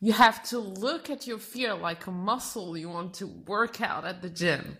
You 0.00 0.12
have 0.12 0.42
to 0.50 0.58
look 0.58 1.10
at 1.10 1.26
your 1.26 1.38
fear 1.38 1.74
like 1.74 2.06
a 2.06 2.12
muscle 2.12 2.76
you 2.76 2.88
want 2.88 3.14
to 3.14 3.26
work 3.26 3.80
out 3.80 4.04
at 4.04 4.22
the 4.22 4.30
gym. 4.30 4.78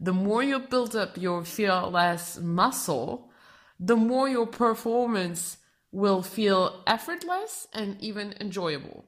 The 0.00 0.12
more 0.12 0.42
you 0.42 0.58
build 0.58 0.96
up 0.96 1.16
your 1.16 1.44
fearless 1.44 2.38
muscle, 2.38 3.30
the 3.78 3.96
more 3.96 4.28
your 4.28 4.46
performance 4.46 5.58
will 5.92 6.22
feel 6.22 6.82
effortless 6.86 7.68
and 7.72 8.00
even 8.00 8.34
enjoyable. 8.40 9.04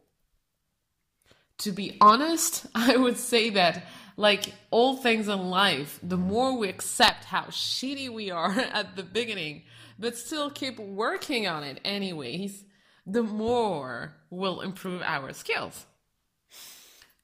To 1.59 1.73
be 1.73 1.97
honest, 2.01 2.67
I 2.75 2.97
would 2.97 3.17
say 3.17 3.51
that 3.51 3.85
like 4.17 4.55
all 4.71 4.97
things 4.97 5.29
in 5.29 5.51
life, 5.51 5.99
the 6.03 6.17
more 6.17 6.57
we 6.57 6.69
accept 6.69 7.25
how 7.25 7.45
shitty 7.45 8.09
we 8.13 8.31
are 8.31 8.53
at 8.73 8.95
the 8.95 9.03
beginning, 9.03 9.63
but 9.99 10.17
still 10.17 10.51
keep 10.51 10.79
working 10.79 11.49
on 11.49 11.65
it 11.65 11.81
anyways, 11.85 12.65
the 13.07 13.23
more 13.23 14.15
we'll 14.31 14.61
improve 14.61 15.03
our 15.03 15.33
skills. 15.33 15.87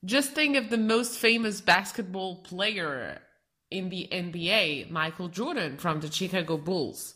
Just 0.04 0.33
think 0.33 0.56
of 0.56 0.71
the 0.71 0.78
most 0.78 1.18
famous 1.18 1.61
basketball 1.61 2.37
player 2.37 3.21
in 3.71 3.88
the 3.88 4.09
NBA, 4.12 4.90
Michael 4.90 5.28
Jordan 5.28 5.78
from 5.78 6.00
the 6.00 6.11
Chicago 6.11 6.56
Bulls. 6.56 7.14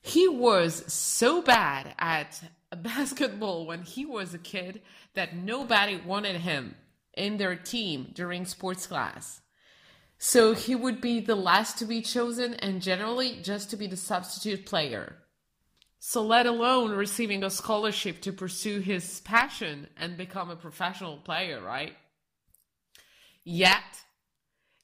He 0.00 0.28
was 0.28 0.92
so 0.92 1.42
bad 1.42 1.94
at 1.98 2.40
basketball 2.82 3.66
when 3.66 3.82
he 3.82 4.06
was 4.06 4.34
a 4.34 4.38
kid 4.38 4.80
that 5.14 5.36
nobody 5.36 5.96
wanted 5.96 6.36
him 6.36 6.76
in 7.14 7.36
their 7.36 7.56
team 7.56 8.12
during 8.14 8.46
sports 8.46 8.86
class. 8.86 9.40
So 10.18 10.54
he 10.54 10.74
would 10.74 11.00
be 11.00 11.20
the 11.20 11.36
last 11.36 11.78
to 11.78 11.84
be 11.84 12.02
chosen 12.02 12.54
and 12.54 12.82
generally 12.82 13.40
just 13.42 13.70
to 13.70 13.76
be 13.76 13.86
the 13.86 13.96
substitute 13.96 14.66
player. 14.66 15.16
So, 16.00 16.22
let 16.22 16.46
alone 16.46 16.92
receiving 16.92 17.42
a 17.42 17.50
scholarship 17.50 18.20
to 18.22 18.32
pursue 18.32 18.80
his 18.80 19.20
passion 19.20 19.88
and 19.96 20.16
become 20.16 20.48
a 20.48 20.56
professional 20.56 21.16
player, 21.16 21.60
right? 21.60 21.96
Yet, 23.44 24.04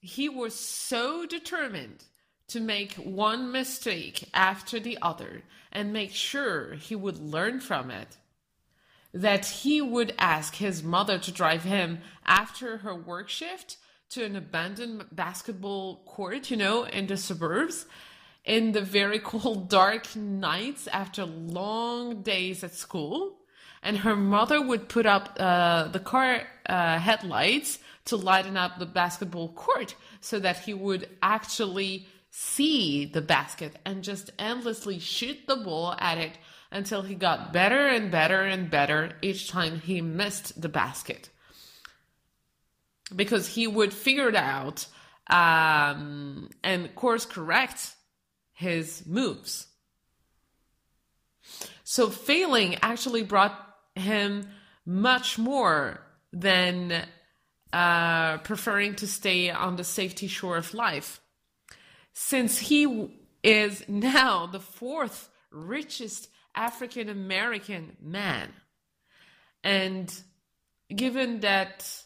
he 0.01 0.29
was 0.29 0.55
so 0.55 1.25
determined 1.25 2.05
to 2.49 2.61
make 2.61 2.95
one 2.95 3.53
mistake 3.53 4.29
after 4.35 4.81
the 4.81 4.99
other 5.01 5.43
and 5.73 5.93
make 5.93 6.13
sure 6.13 6.75
he 6.75 6.95
would 6.95 7.19
learn 7.19 7.61
from 7.61 7.91
it 7.91 8.17
that 9.15 9.47
he 9.47 9.81
would 9.81 10.13
ask 10.19 10.57
his 10.57 10.83
mother 10.83 11.19
to 11.19 11.33
drive 11.33 11.63
him 11.63 12.01
after 12.27 12.79
her 12.79 12.95
work 12.95 13.29
shift 13.29 13.77
to 14.11 14.25
an 14.25 14.35
abandoned 14.35 15.05
basketball 15.13 16.03
court, 16.05 16.51
you 16.51 16.57
know, 16.57 16.85
in 16.85 17.07
the 17.07 17.17
suburbs 17.17 17.87
in 18.45 18.73
the 18.73 18.83
very 18.83 19.19
cold, 19.19 19.69
dark 19.69 20.15
nights 20.15 20.87
after 20.89 21.25
long 21.25 22.23
days 22.23 22.63
at 22.63 22.75
school. 22.75 23.39
And 23.83 23.99
her 23.99 24.17
mother 24.17 24.63
would 24.63 24.89
put 24.89 25.07
up 25.07 25.37
uh, 25.39 25.89
the 25.89 26.01
car 26.01 26.43
uh, 26.67 26.99
headlights 26.99 27.79
to 28.07 28.17
lighten 28.17 28.57
up 28.57 28.79
the 28.79 28.87
basketball 28.87 29.49
court 29.49 29.95
so 30.21 30.39
that 30.39 30.59
he 30.59 30.75
would 30.75 31.09
actually 31.23 32.07
see 32.31 33.05
the 33.05 33.21
basket 33.21 33.77
and 33.85 34.03
just 34.03 34.31
endlessly 34.39 34.99
shoot 34.99 35.39
the 35.47 35.57
ball 35.57 35.95
at 35.99 36.19
it 36.19 36.33
until 36.71 37.03
he 37.03 37.15
got 37.15 37.53
better 37.53 37.87
and 37.87 38.11
better 38.11 38.43
and 38.43 38.71
better 38.71 39.13
each 39.23 39.49
time 39.49 39.81
he 39.81 40.01
missed 40.01 40.61
the 40.61 40.69
basket. 40.69 41.29
Because 43.15 43.49
he 43.49 43.67
would 43.67 43.93
figure 43.93 44.29
it 44.29 44.35
out 44.35 44.87
um, 45.29 46.51
and 46.63 46.95
course 46.95 47.27
correct 47.27 47.95
his 48.55 49.05
moves. 49.07 49.67
So 51.83 52.09
failing 52.09 52.77
actually 52.81 53.23
brought 53.23 53.59
him 53.95 54.49
much 54.87 55.39
more 55.39 56.01
than 56.33 57.05
uh, 57.73 58.39
preferring 58.39 58.95
to 58.97 59.07
stay 59.07 59.51
on 59.51 59.77
the 59.77 59.85
safety 59.85 60.27
shore 60.27 60.57
of 60.57 60.75
life. 60.75 61.21
Since 62.13 62.59
he 62.59 63.21
is 63.43 63.85
now 63.89 64.47
the 64.47 64.61
fourth 64.61 65.29
richest 65.51 66.29
African 66.55 67.09
American 67.09 67.97
man. 68.01 68.49
And 69.63 70.13
given 70.95 71.41
that 71.41 72.03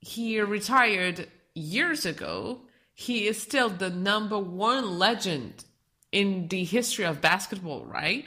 he 0.00 0.40
retired 0.40 1.28
years 1.54 2.06
ago, 2.06 2.62
he 2.94 3.26
is 3.26 3.40
still 3.40 3.68
the 3.68 3.90
number 3.90 4.38
one 4.38 4.98
legend 4.98 5.64
in 6.14 6.46
the 6.46 6.62
history 6.62 7.04
of 7.04 7.20
basketball, 7.20 7.84
right? 7.84 8.24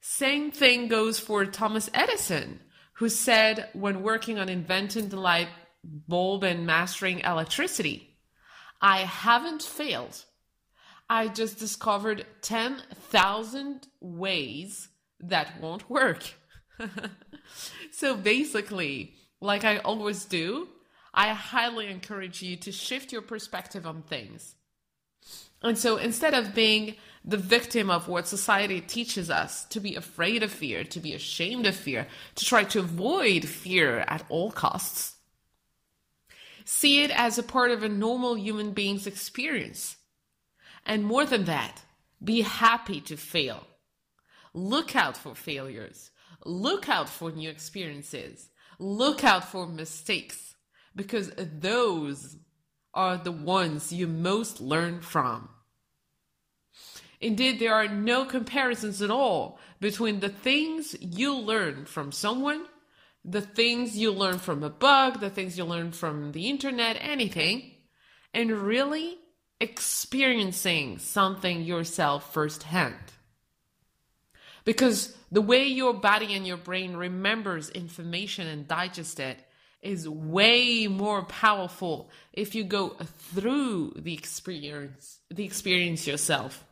Same 0.00 0.50
thing 0.50 0.88
goes 0.88 1.20
for 1.20 1.44
Thomas 1.44 1.90
Edison, 1.92 2.60
who 2.94 3.10
said 3.10 3.68
when 3.74 4.02
working 4.02 4.38
on 4.38 4.48
inventing 4.48 5.10
the 5.10 5.20
light 5.20 5.48
bulb 5.84 6.42
and 6.42 6.66
mastering 6.66 7.20
electricity, 7.20 8.16
I 8.80 9.00
haven't 9.00 9.60
failed. 9.60 10.24
I 11.10 11.28
just 11.28 11.58
discovered 11.58 12.24
10,000 12.40 13.86
ways 14.00 14.88
that 15.20 15.60
won't 15.60 15.90
work. 15.90 16.22
so 17.92 18.16
basically, 18.16 19.16
like 19.42 19.64
I 19.64 19.78
always 19.78 20.24
do, 20.24 20.68
I 21.12 21.28
highly 21.34 21.88
encourage 21.88 22.40
you 22.40 22.56
to 22.56 22.72
shift 22.72 23.12
your 23.12 23.22
perspective 23.22 23.86
on 23.86 24.00
things. 24.00 24.54
And 25.66 25.76
so 25.76 25.96
instead 25.96 26.32
of 26.32 26.54
being 26.54 26.94
the 27.24 27.36
victim 27.36 27.90
of 27.90 28.06
what 28.06 28.28
society 28.28 28.80
teaches 28.80 29.28
us 29.28 29.64
to 29.66 29.80
be 29.80 29.96
afraid 29.96 30.44
of 30.44 30.52
fear, 30.52 30.84
to 30.84 31.00
be 31.00 31.12
ashamed 31.12 31.66
of 31.66 31.74
fear, 31.74 32.06
to 32.36 32.44
try 32.44 32.62
to 32.62 32.78
avoid 32.78 33.44
fear 33.46 34.04
at 34.06 34.24
all 34.28 34.52
costs, 34.52 35.16
see 36.64 37.02
it 37.02 37.10
as 37.10 37.36
a 37.36 37.42
part 37.42 37.72
of 37.72 37.82
a 37.82 37.88
normal 37.88 38.36
human 38.36 38.70
being's 38.70 39.08
experience. 39.08 39.96
And 40.84 41.04
more 41.04 41.26
than 41.26 41.46
that, 41.46 41.82
be 42.22 42.42
happy 42.42 43.00
to 43.00 43.16
fail. 43.16 43.66
Look 44.54 44.94
out 44.94 45.16
for 45.16 45.34
failures. 45.34 46.12
Look 46.44 46.88
out 46.88 47.08
for 47.08 47.32
new 47.32 47.50
experiences. 47.50 48.50
Look 48.78 49.24
out 49.24 49.44
for 49.44 49.66
mistakes 49.66 50.54
because 50.94 51.32
those 51.36 52.36
are 52.94 53.16
the 53.16 53.32
ones 53.32 53.92
you 53.92 54.06
most 54.06 54.60
learn 54.60 55.00
from. 55.00 55.48
Indeed, 57.20 57.58
there 57.58 57.74
are 57.74 57.88
no 57.88 58.24
comparisons 58.24 59.00
at 59.00 59.10
all 59.10 59.58
between 59.80 60.20
the 60.20 60.28
things 60.28 60.94
you 61.00 61.34
learn 61.34 61.86
from 61.86 62.12
someone, 62.12 62.66
the 63.24 63.40
things 63.40 63.96
you 63.96 64.12
learn 64.12 64.38
from 64.38 64.62
a 64.62 64.70
bug, 64.70 65.20
the 65.20 65.30
things 65.30 65.56
you 65.56 65.64
learn 65.64 65.92
from 65.92 66.32
the 66.32 66.48
internet, 66.48 66.96
anything, 67.00 67.72
and 68.34 68.50
really 68.50 69.18
experiencing 69.60 70.98
something 70.98 71.62
yourself 71.62 72.32
firsthand. 72.32 72.94
Because 74.64 75.16
the 75.32 75.40
way 75.40 75.66
your 75.66 75.94
body 75.94 76.34
and 76.34 76.46
your 76.46 76.56
brain 76.56 76.96
remembers 76.96 77.70
information 77.70 78.46
and 78.46 78.68
digests 78.68 79.18
it 79.18 79.38
is 79.80 80.08
way 80.08 80.86
more 80.86 81.22
powerful 81.24 82.10
if 82.32 82.54
you 82.54 82.64
go 82.64 82.90
through 83.34 83.92
the 83.96 84.14
experience 84.14 85.20
the 85.30 85.44
experience 85.44 86.06
yourself 86.06 86.65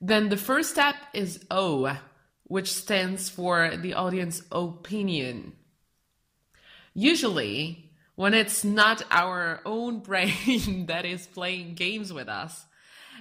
then 0.00 0.28
the 0.28 0.36
first 0.36 0.70
step 0.70 0.96
is 1.12 1.44
o 1.50 1.96
which 2.44 2.72
stands 2.72 3.28
for 3.28 3.76
the 3.76 3.94
audience 3.94 4.42
opinion. 4.52 5.52
Usually 6.94 7.90
when 8.14 8.34
it's 8.34 8.64
not 8.64 9.02
our 9.10 9.60
own 9.64 9.98
brain 10.10 10.86
that 10.86 11.04
is 11.04 11.26
playing 11.26 11.74
games 11.74 12.12
with 12.12 12.28
us 12.28 12.64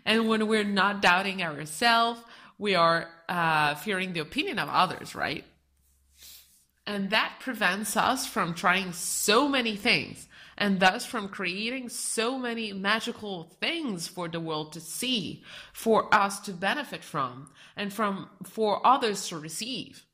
and 0.05 0.27
when 0.27 0.47
we're 0.47 0.63
not 0.63 1.01
doubting 1.01 1.41
ourselves 1.41 2.21
we 2.57 2.75
are 2.75 3.09
uh, 3.27 3.75
fearing 3.75 4.13
the 4.13 4.19
opinion 4.19 4.59
of 4.59 4.69
others 4.69 5.15
right? 5.15 5.43
And 6.87 7.09
that 7.09 7.37
prevents 7.39 7.97
us 7.97 8.27
from 8.27 8.53
trying 8.53 8.93
so 8.93 9.49
many 9.49 9.75
things 9.75 10.27
and 10.57 10.79
thus 10.79 11.05
from 11.05 11.27
creating 11.27 11.89
so 11.89 12.37
many 12.37 12.71
magical 12.71 13.55
things 13.59 14.07
for 14.07 14.27
the 14.27 14.39
world 14.39 14.73
to 14.73 14.79
see, 14.79 15.43
for 15.73 16.13
us 16.13 16.39
to 16.41 16.51
benefit 16.53 17.03
from, 17.03 17.49
and 17.75 17.91
from 17.91 18.29
for 18.43 18.85
others 18.85 19.27
to 19.27 19.37
receive. 19.37 20.05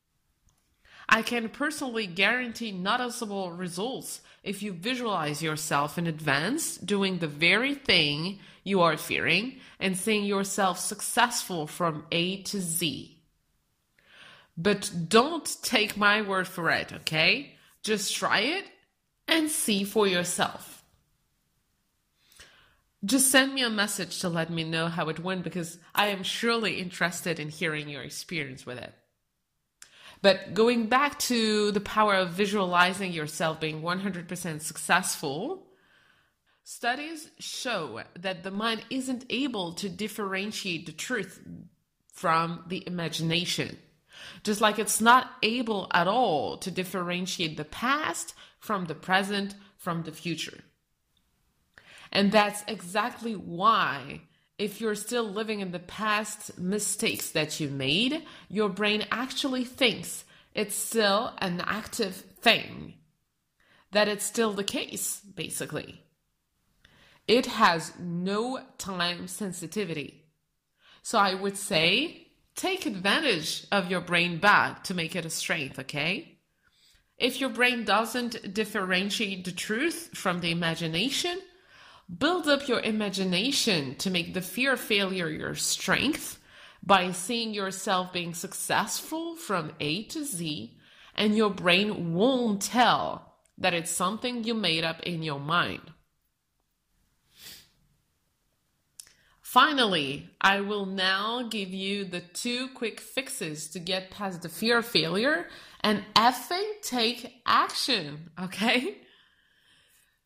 I 1.08 1.22
can 1.22 1.50
personally 1.50 2.08
guarantee 2.08 2.72
noticeable 2.72 3.52
results 3.52 4.22
if 4.44 4.64
you 4.64 4.72
visualize 4.72 5.44
yourself 5.44 5.98
in 5.98 6.08
advance 6.08 6.78
doing 6.78 7.18
the 7.18 7.28
very 7.28 7.76
thing 7.76 8.40
you 8.64 8.82
are 8.82 8.98
fearing 8.98 9.60
and 9.80 9.98
seeing 9.98 10.24
yourself 10.24 10.80
successful 10.80 11.68
from 11.68 12.06
A 12.12 12.42
to 12.44 12.62
Z. 12.62 13.18
But 14.58 14.92
don't 15.08 15.58
take 15.62 15.98
my 15.98 16.22
word 16.22 16.48
for 16.48 16.70
it, 16.70 16.94
okay? 16.94 17.56
Just 17.84 18.16
try 18.16 18.40
it 18.40 18.66
and 19.28 19.50
see 19.50 19.84
for 19.84 20.08
yourself. 20.08 20.84
Just 23.04 23.32
send 23.32 23.54
me 23.54 23.64
a 23.64 23.70
message 23.70 24.20
to 24.20 24.30
let 24.30 24.52
me 24.52 24.64
know 24.64 24.88
how 24.88 25.10
it 25.10 25.20
went 25.20 25.44
because 25.44 25.80
I 25.96 26.08
am 26.08 26.22
surely 26.22 26.80
interested 26.80 27.40
in 27.40 27.50
hearing 27.50 27.90
your 27.90 28.04
experience 28.04 28.66
with 28.66 28.78
it. 28.78 28.94
But 30.22 30.54
going 30.54 30.86
back 30.88 31.18
to 31.20 31.72
the 31.72 31.80
power 31.80 32.14
of 32.14 32.30
visualizing 32.30 33.12
yourself 33.12 33.60
being 33.60 33.82
100% 33.82 34.62
successful, 34.62 35.66
studies 36.64 37.30
show 37.40 38.04
that 38.20 38.44
the 38.44 38.52
mind 38.52 38.86
isn't 38.92 39.26
able 39.32 39.74
to 39.74 39.90
differentiate 39.90 40.86
the 40.86 40.92
truth 40.92 41.42
from 42.14 42.64
the 42.68 42.86
imagination. 42.86 43.80
Just 44.44 44.62
like 44.62 44.80
it's 44.80 45.02
not 45.02 45.32
able 45.44 45.88
at 45.94 46.08
all 46.08 46.58
to 46.58 46.72
differentiate 46.72 47.58
the 47.58 47.66
past 47.66 48.34
from 48.60 48.86
the 48.86 48.96
present 48.96 49.56
from 49.78 50.04
the 50.04 50.12
future. 50.12 50.64
And 52.12 52.32
that's 52.32 52.64
exactly 52.68 53.34
why, 53.34 54.22
if 54.58 54.82
you're 54.82 54.96
still 54.96 55.24
living 55.24 55.62
in 55.62 55.72
the 55.72 55.80
past 55.80 56.60
mistakes 56.60 57.32
that 57.32 57.60
you 57.60 57.70
made, 57.70 58.24
your 58.50 58.70
brain 58.70 59.06
actually 59.12 59.64
thinks 59.64 60.26
it's 60.54 60.76
still 60.76 61.34
an 61.40 61.62
active 61.66 62.16
thing, 62.16 62.96
that 63.92 64.08
it's 64.08 64.26
still 64.26 64.54
the 64.54 64.64
case, 64.64 65.22
basically. 65.22 66.04
It 67.28 67.46
has 67.46 67.94
no 67.98 68.60
time 68.78 69.28
sensitivity. 69.28 70.26
So 71.02 71.18
I 71.18 71.34
would 71.34 71.58
say 71.58 72.28
take 72.62 72.86
advantage 72.86 73.66
of 73.72 73.90
your 73.90 74.02
brain 74.02 74.38
back 74.38 74.84
to 74.84 74.94
make 74.94 75.16
it 75.16 75.26
a 75.26 75.30
strength, 75.32 75.80
okay? 75.80 76.38
If 77.18 77.42
your 77.42 77.50
brain 77.50 77.86
doesn't 77.86 78.54
differentiate 78.54 79.46
the 79.46 79.52
truth 79.52 80.12
from 80.14 80.42
the 80.42 80.52
imagination, 80.52 81.40
build 82.16 82.48
up 82.48 82.68
your 82.68 82.80
imagination 82.80 83.96
to 83.96 84.12
make 84.12 84.36
the 84.36 84.42
fear 84.42 84.74
of 84.74 84.80
failure 84.80 85.28
your 85.28 85.56
strength 85.56 86.40
by 86.84 87.12
seeing 87.12 87.52
yourself 87.52 88.14
being 88.14 88.36
successful 88.36 89.36
from 89.36 89.72
A 89.80 90.04
to 90.06 90.24
Z, 90.24 90.78
and 91.16 91.36
your 91.36 91.50
brain 91.50 92.14
won't 92.14 92.62
tell 92.62 93.38
that 93.58 93.74
it's 93.74 93.92
something 93.92 94.44
you 94.44 94.54
made 94.54 94.84
up 94.84 95.02
in 95.02 95.24
your 95.24 95.40
mind. 95.40 95.91
Finally, 99.52 100.30
I 100.40 100.62
will 100.62 100.86
now 100.86 101.44
give 101.44 101.74
you 101.74 102.06
the 102.06 102.22
two 102.22 102.70
quick 102.70 103.02
fixes 103.02 103.68
to 103.72 103.80
get 103.80 104.10
past 104.10 104.44
the 104.44 104.48
fear 104.48 104.78
of 104.78 104.86
failure 104.86 105.46
and 105.82 106.06
effing 106.16 106.72
take 106.82 107.42
action, 107.46 108.32
okay? 108.42 108.96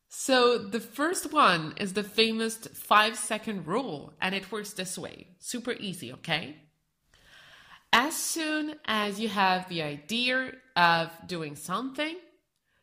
So, 0.08 0.58
the 0.58 0.78
first 0.78 1.32
one 1.32 1.74
is 1.76 1.94
the 1.94 2.04
famous 2.04 2.54
five 2.72 3.16
second 3.16 3.66
rule, 3.66 4.12
and 4.20 4.32
it 4.32 4.52
works 4.52 4.74
this 4.74 4.96
way 4.96 5.26
super 5.40 5.72
easy, 5.72 6.12
okay? 6.12 6.58
As 7.92 8.14
soon 8.14 8.76
as 8.84 9.18
you 9.18 9.28
have 9.28 9.68
the 9.68 9.82
idea 9.82 10.52
of 10.76 11.10
doing 11.26 11.56
something, 11.56 12.14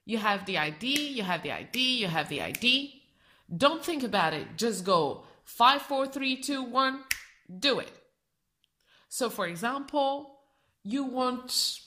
you 0.06 0.18
have 0.18 0.46
the 0.46 0.58
idea, 0.58 1.00
you 1.00 1.24
have 1.24 1.42
the 1.42 1.54
idea, 1.54 2.02
you 2.02 2.08
have 2.08 2.28
the 2.28 2.42
idea. 2.42 2.90
Don't 3.56 3.82
think 3.82 4.04
about 4.04 4.34
it, 4.34 4.58
just 4.58 4.84
go 4.84 5.24
Five, 5.44 5.82
four, 5.84 6.08
three, 6.08 6.38
two, 6.38 6.64
one, 6.64 7.04
do 7.60 7.80
it. 7.80 7.92
So, 9.10 9.30
for 9.30 9.46
example, 9.46 10.40
you 10.84 11.04
want 11.04 11.80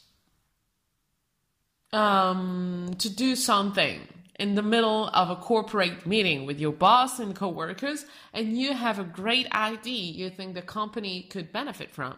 um, 1.92 2.90
to 2.98 3.08
do 3.08 3.34
something 3.36 4.00
in 4.38 4.54
the 4.54 4.62
middle 4.62 5.08
of 5.08 5.30
a 5.30 5.36
corporate 5.36 6.06
meeting 6.06 6.46
with 6.46 6.60
your 6.60 6.72
boss 6.72 7.18
and 7.18 7.34
coworkers, 7.34 8.04
and 8.32 8.56
you 8.56 8.74
have 8.74 8.98
a 8.98 9.04
great 9.04 9.50
idea 9.52 10.12
you 10.12 10.30
think 10.30 10.54
the 10.54 10.62
company 10.62 11.22
could 11.22 11.52
benefit 11.52 11.90
from. 11.90 12.16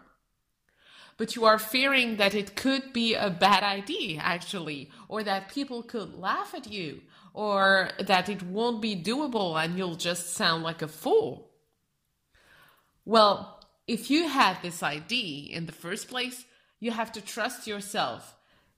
But 1.18 1.35
you 1.35 1.44
are 1.44 1.59
fearing 1.59 2.16
that 2.16 2.35
it 2.35 2.57
could 2.57 2.92
be 2.92 3.14
a 3.14 3.28
bad 3.28 3.64
idea, 3.64 4.20
actually, 4.22 4.90
or 5.09 5.22
that 5.24 5.52
people 5.52 5.83
could 5.83 6.14
laugh 6.14 6.54
at 6.54 6.70
you, 6.70 7.02
or 7.35 7.90
that 7.98 8.28
it 8.28 8.42
won't 8.42 8.81
be 8.81 8.96
doable 8.96 9.62
and 9.62 9.76
you'll 9.76 9.96
just 9.96 10.33
sound 10.33 10.62
like 10.62 10.81
a 10.81 10.88
fool. 10.88 11.50
Well, 13.04 13.61
if 13.87 14.11
you 14.11 14.28
had 14.28 14.59
this 14.62 14.83
idea 14.83 15.57
in 15.57 15.66
the 15.66 15.72
first 15.72 16.09
place, 16.09 16.44
you 16.78 16.92
have 16.92 17.11
to 17.12 17.20
trust 17.20 17.66
yourself 17.66 18.37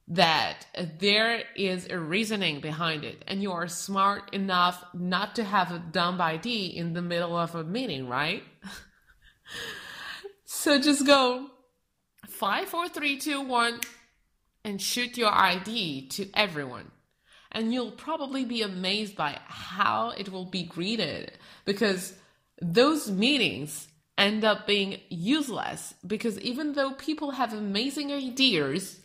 that 0.09 0.67
there 0.99 1.43
is 1.55 1.89
a 1.89 1.99
reasoning 1.99 2.61
behind 2.61 3.05
it 3.05 3.23
and 3.29 3.43
you 3.43 3.53
are 3.53 3.69
smart 3.69 4.33
enough 4.35 4.83
not 4.95 5.37
to 5.37 5.45
have 5.45 5.71
a 5.71 5.79
dumb 5.79 6.21
idea 6.21 6.73
in 6.73 6.95
the 6.95 7.03
middle 7.03 7.37
of 7.37 7.55
a 7.55 7.63
meeting, 7.63 8.09
right? 8.09 8.43
so 10.45 10.81
just 10.81 11.07
go 11.07 11.50
five, 12.41 12.71
four, 12.71 12.89
three, 12.89 13.19
two, 13.19 13.43
one, 13.43 13.79
and 14.65 14.81
shoot 14.81 15.19
your 15.19 15.31
ID 15.31 16.09
to 16.09 16.27
everyone. 16.33 16.91
And 17.53 17.71
you'll 17.71 17.91
probably 17.91 18.47
be 18.47 18.63
amazed 18.63 19.15
by 19.15 19.39
how 19.47 20.15
it 20.17 20.31
will 20.33 20.47
be 20.47 20.63
greeted 20.63 21.33
because 21.67 22.15
those 22.63 23.11
meetings 23.11 23.89
end 24.17 24.43
up 24.43 24.67
being 24.67 25.01
useless 25.11 25.93
because 26.07 26.41
even 26.41 26.73
though 26.73 26.93
people 26.93 27.33
have 27.33 27.53
amazing 27.53 28.11
ideas, 28.11 29.01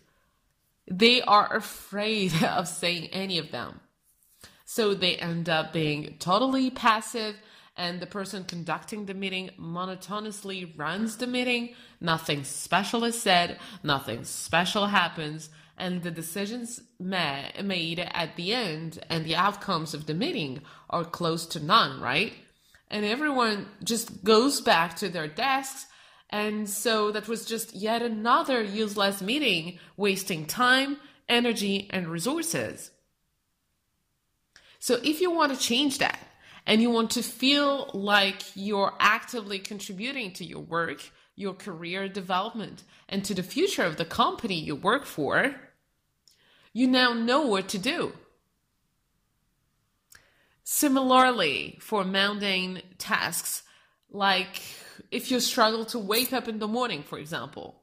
they 0.89 1.21
are 1.21 1.57
afraid 1.57 2.41
of 2.43 2.69
saying 2.69 3.07
any 3.07 3.37
of 3.37 3.51
them. 3.51 3.81
So 4.63 4.93
they 4.93 5.17
end 5.17 5.49
up 5.49 5.73
being 5.73 6.15
totally 6.19 6.69
passive, 6.69 7.35
and 7.77 7.99
the 7.99 8.05
person 8.05 8.43
conducting 8.43 9.05
the 9.05 9.13
meeting 9.13 9.49
monotonously 9.57 10.73
runs 10.77 11.17
the 11.17 11.27
meeting. 11.27 11.75
Nothing 11.99 12.43
special 12.43 13.03
is 13.03 13.21
said, 13.21 13.59
nothing 13.83 14.23
special 14.23 14.87
happens, 14.87 15.49
and 15.77 16.03
the 16.03 16.11
decisions 16.11 16.81
ma- 16.99 17.49
made 17.63 17.99
at 17.99 18.35
the 18.35 18.53
end 18.53 19.03
and 19.09 19.25
the 19.25 19.35
outcomes 19.35 19.93
of 19.93 20.05
the 20.05 20.13
meeting 20.13 20.61
are 20.89 21.03
close 21.03 21.45
to 21.47 21.59
none, 21.59 21.99
right? 21.99 22.33
And 22.89 23.03
everyone 23.03 23.67
just 23.83 24.23
goes 24.23 24.61
back 24.61 24.95
to 24.97 25.09
their 25.09 25.27
desks 25.27 25.87
and 26.29 26.67
so 26.69 27.11
that 27.11 27.27
was 27.27 27.45
just 27.45 27.75
yet 27.75 28.01
another 28.01 28.61
useless 28.61 29.21
meeting, 29.21 29.79
wasting 29.95 30.45
time, 30.45 30.97
energy, 31.29 31.87
and 31.91 32.07
resources. 32.07 32.91
So 34.79 34.99
if 35.03 35.21
you 35.21 35.31
want 35.31 35.53
to 35.53 35.59
change 35.59 35.99
that 35.99 36.19
and 36.65 36.81
you 36.81 36.89
want 36.89 37.11
to 37.11 37.21
feel 37.21 37.89
like 37.93 38.41
you're 38.55 38.93
actively 38.99 39.59
contributing 39.59 40.31
to 40.33 40.45
your 40.45 40.61
work, 40.61 41.11
your 41.35 41.53
career 41.53 42.07
development, 42.07 42.83
and 43.07 43.23
to 43.25 43.33
the 43.33 43.43
future 43.43 43.83
of 43.83 43.97
the 43.97 44.05
company 44.05 44.55
you 44.59 44.75
work 44.75 45.05
for, 45.05 45.55
you 46.73 46.87
now 46.87 47.13
know 47.13 47.41
what 47.41 47.67
to 47.69 47.77
do. 47.77 48.13
Similarly, 50.63 51.77
for 51.79 52.03
mundane 52.03 52.81
tasks 52.97 53.61
like 54.09 54.61
if 55.11 55.29
you 55.29 55.39
struggle 55.39 55.85
to 55.85 55.99
wake 55.99 56.33
up 56.33 56.47
in 56.47 56.59
the 56.59 56.67
morning, 56.67 57.03
for 57.03 57.19
example. 57.19 57.81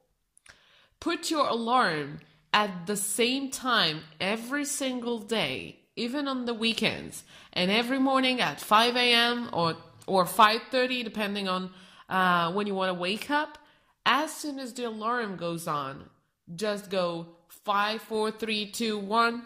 Put 0.99 1.31
your 1.31 1.47
alarm 1.47 2.19
at 2.53 2.87
the 2.87 2.97
same 2.97 3.49
time 3.49 4.01
every 4.19 4.65
single 4.65 5.19
day, 5.19 5.79
even 5.95 6.27
on 6.27 6.45
the 6.45 6.53
weekends, 6.53 7.23
and 7.53 7.69
every 7.69 7.99
morning 7.99 8.41
at 8.41 8.59
5 8.59 8.95
a.m. 8.95 9.49
or 9.53 9.75
or 10.05 10.25
5:30, 10.25 11.03
depending 11.03 11.47
on 11.47 11.71
uh, 12.09 12.51
when 12.51 12.67
you 12.67 12.75
want 12.75 12.89
to 12.89 12.99
wake 12.99 13.29
up. 13.29 13.57
As 14.05 14.33
soon 14.33 14.59
as 14.59 14.73
the 14.73 14.83
alarm 14.83 15.37
goes 15.37 15.65
on, 15.67 16.09
just 16.53 16.89
go 16.89 17.27
five, 17.47 18.01
four, 18.01 18.31
three, 18.31 18.69
two, 18.69 18.97
one, 18.97 19.43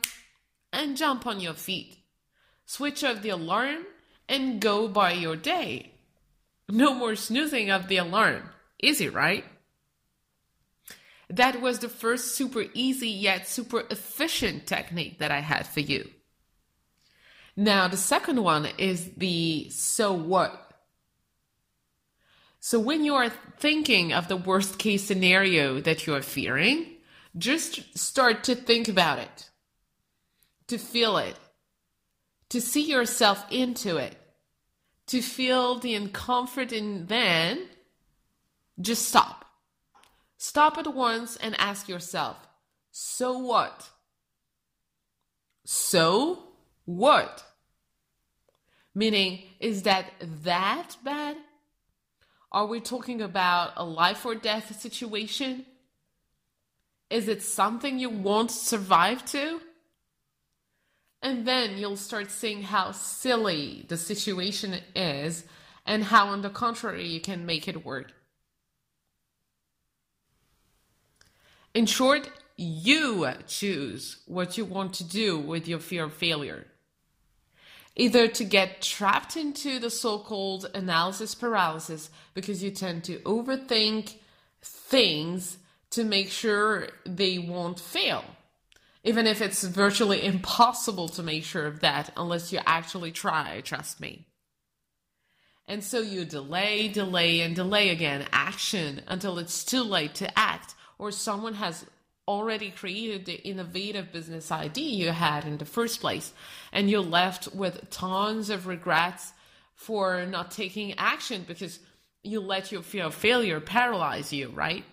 and 0.74 0.98
jump 0.98 1.28
on 1.28 1.40
your 1.40 1.54
feet. 1.54 1.98
Switch 2.66 3.04
off 3.04 3.22
the 3.22 3.30
alarm 3.30 3.86
and 4.28 4.60
go 4.60 4.88
by 4.88 5.12
your 5.12 5.36
day. 5.36 5.94
No 6.68 6.94
more 6.94 7.16
snoozing 7.16 7.70
of 7.70 7.88
the 7.88 7.98
alarm. 7.98 8.50
Easy, 8.82 9.08
right? 9.08 9.46
That 11.30 11.62
was 11.62 11.80
the 11.80 11.90
first 11.90 12.36
super 12.36 12.66
easy 12.74 13.10
yet 13.10 13.48
super 13.48 13.84
efficient 13.90 14.66
technique 14.66 15.20
that 15.20 15.32
I 15.32 15.40
had 15.40 15.68
for 15.68 15.82
you. 15.82 16.10
Now, 17.58 17.88
the 17.88 17.98
second 17.98 18.42
one 18.44 18.68
is 18.78 19.10
the 19.18 19.70
so 19.72 20.14
what. 20.14 20.72
So, 22.62 22.80
when 22.80 23.04
you 23.04 23.16
are 23.16 23.32
thinking 23.58 24.14
of 24.14 24.30
the 24.30 24.38
worst 24.38 24.78
case 24.80 25.04
scenario 25.04 25.82
that 25.82 26.08
you 26.08 26.14
are 26.14 26.22
fearing, 26.22 26.86
just 27.38 27.98
start 27.98 28.46
to 28.46 28.56
think 28.56 28.88
about 28.88 29.20
it, 29.20 29.50
to 30.68 30.78
feel 30.78 31.18
it, 31.18 31.36
to 32.50 32.62
see 32.62 32.90
yourself 32.90 33.44
into 33.52 33.98
it 33.98 34.16
to 35.08 35.22
feel 35.22 35.80
the 35.80 35.96
uncomfort 35.96 36.78
and 36.78 37.08
then 37.08 37.68
just 38.80 39.08
stop. 39.08 39.46
Stop 40.38 40.78
at 40.78 40.94
once 40.94 41.36
and 41.38 41.56
ask 41.60 41.90
yourself, 41.90 42.38
so 42.92 43.38
what? 43.38 43.90
So 45.66 46.44
what? 46.86 47.44
Meaning, 48.98 49.44
is 49.60 49.84
that 49.84 50.12
that 50.44 50.98
bad? 51.04 51.38
Are 52.52 52.66
we 52.66 52.80
talking 52.80 53.22
about 53.22 53.74
a 53.78 53.86
life 53.86 54.26
or 54.26 54.34
death 54.34 54.82
situation? 54.82 55.68
Is 57.12 57.28
it 57.28 57.44
something 57.44 58.00
you 58.00 58.10
won't 58.10 58.50
survive 58.50 59.24
to? 59.26 59.62
And 61.22 61.48
then 61.48 61.78
you'll 61.78 61.96
start 61.96 62.32
seeing 62.32 62.64
how 62.64 62.92
silly 62.92 63.86
the 63.88 63.98
situation 63.98 64.80
is 64.96 65.44
and 65.86 66.06
how, 66.06 66.30
on 66.30 66.42
the 66.42 66.50
contrary, 66.50 67.08
you 67.08 67.22
can 67.22 67.46
make 67.46 67.68
it 67.68 67.86
work. 67.86 68.12
In 71.76 71.86
short, 71.86 72.32
you 72.56 73.28
choose 73.46 74.24
what 74.26 74.58
you 74.58 74.66
want 74.66 74.94
to 74.96 75.04
do 75.04 75.38
with 75.38 75.68
your 75.68 75.80
fear 75.80 76.06
of 76.06 76.14
failure. 76.14 76.66
Either 77.98 78.28
to 78.28 78.44
get 78.46 78.82
trapped 78.82 79.36
into 79.36 79.80
the 79.80 79.90
so 79.90 80.20
called 80.20 80.70
analysis 80.74 81.36
paralysis 81.36 82.10
because 82.34 82.64
you 82.64 82.72
tend 82.72 83.04
to 83.04 83.20
overthink 83.20 84.16
things 84.62 85.58
to 85.90 86.04
make 86.04 86.30
sure 86.30 86.88
they 87.06 87.38
won't 87.38 87.80
fail 87.80 88.24
even 89.08 89.26
if 89.26 89.42
it's 89.42 89.64
virtually 89.64 90.22
impossible 90.22 91.08
to 91.08 91.24
make 91.24 91.46
sure 91.46 91.66
of 91.66 91.80
that 91.80 92.12
unless 92.18 92.52
you 92.52 92.60
actually 92.66 93.10
try, 93.10 93.62
trust 93.62 94.02
me. 94.02 94.26
And 95.66 95.82
so 95.82 96.02
you 96.02 96.26
delay, 96.26 96.90
delay, 96.90 97.40
and 97.40 97.56
delay 97.56 97.88
again 97.88 98.26
action 98.34 99.02
until 99.08 99.40
it's 99.40 99.64
too 99.64 99.82
late 99.84 100.14
to 100.16 100.38
act, 100.38 100.76
or 101.00 101.12
someone 101.12 101.54
has 101.54 101.86
already 102.28 102.72
created 102.72 103.26
the 103.26 103.36
innovative 103.48 104.12
business 104.12 104.52
idea 104.52 105.06
you 105.06 105.12
had 105.12 105.46
in 105.46 105.58
the 105.58 105.66
first 105.66 106.02
place, 106.02 106.34
and 106.72 106.90
you're 106.90 107.02
left 107.02 107.56
with 107.56 107.90
tons 107.90 108.50
of 108.50 108.68
regrets 108.68 109.32
for 109.76 110.26
not 110.26 110.52
taking 110.52 110.94
action 110.98 111.46
because 111.48 111.80
you 112.24 112.40
let 112.40 112.72
your 112.72 112.82
fear 112.82 113.06
of 113.06 113.16
failure 113.16 113.60
paralyze 113.60 114.34
you, 114.34 114.50
right? 114.50 114.84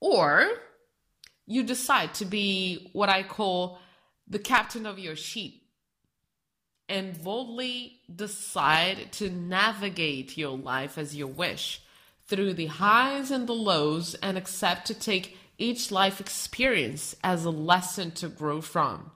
Or 0.00 0.46
you 1.46 1.62
decide 1.62 2.14
to 2.14 2.24
be 2.24 2.90
what 2.92 3.08
I 3.08 3.22
call 3.22 3.78
the 4.26 4.38
captain 4.38 4.86
of 4.86 4.98
your 4.98 5.16
ship 5.16 5.52
and 6.88 7.22
boldly 7.22 8.00
decide 8.14 9.12
to 9.12 9.30
navigate 9.30 10.36
your 10.36 10.56
life 10.56 10.98
as 10.98 11.14
you 11.14 11.26
wish 11.26 11.80
through 12.26 12.54
the 12.54 12.66
highs 12.66 13.30
and 13.30 13.46
the 13.46 13.54
lows 13.54 14.14
and 14.16 14.38
accept 14.38 14.86
to 14.86 14.94
take 14.94 15.36
each 15.58 15.90
life 15.90 16.20
experience 16.20 17.14
as 17.22 17.44
a 17.44 17.50
lesson 17.50 18.10
to 18.12 18.28
grow 18.28 18.60
from 18.60 19.10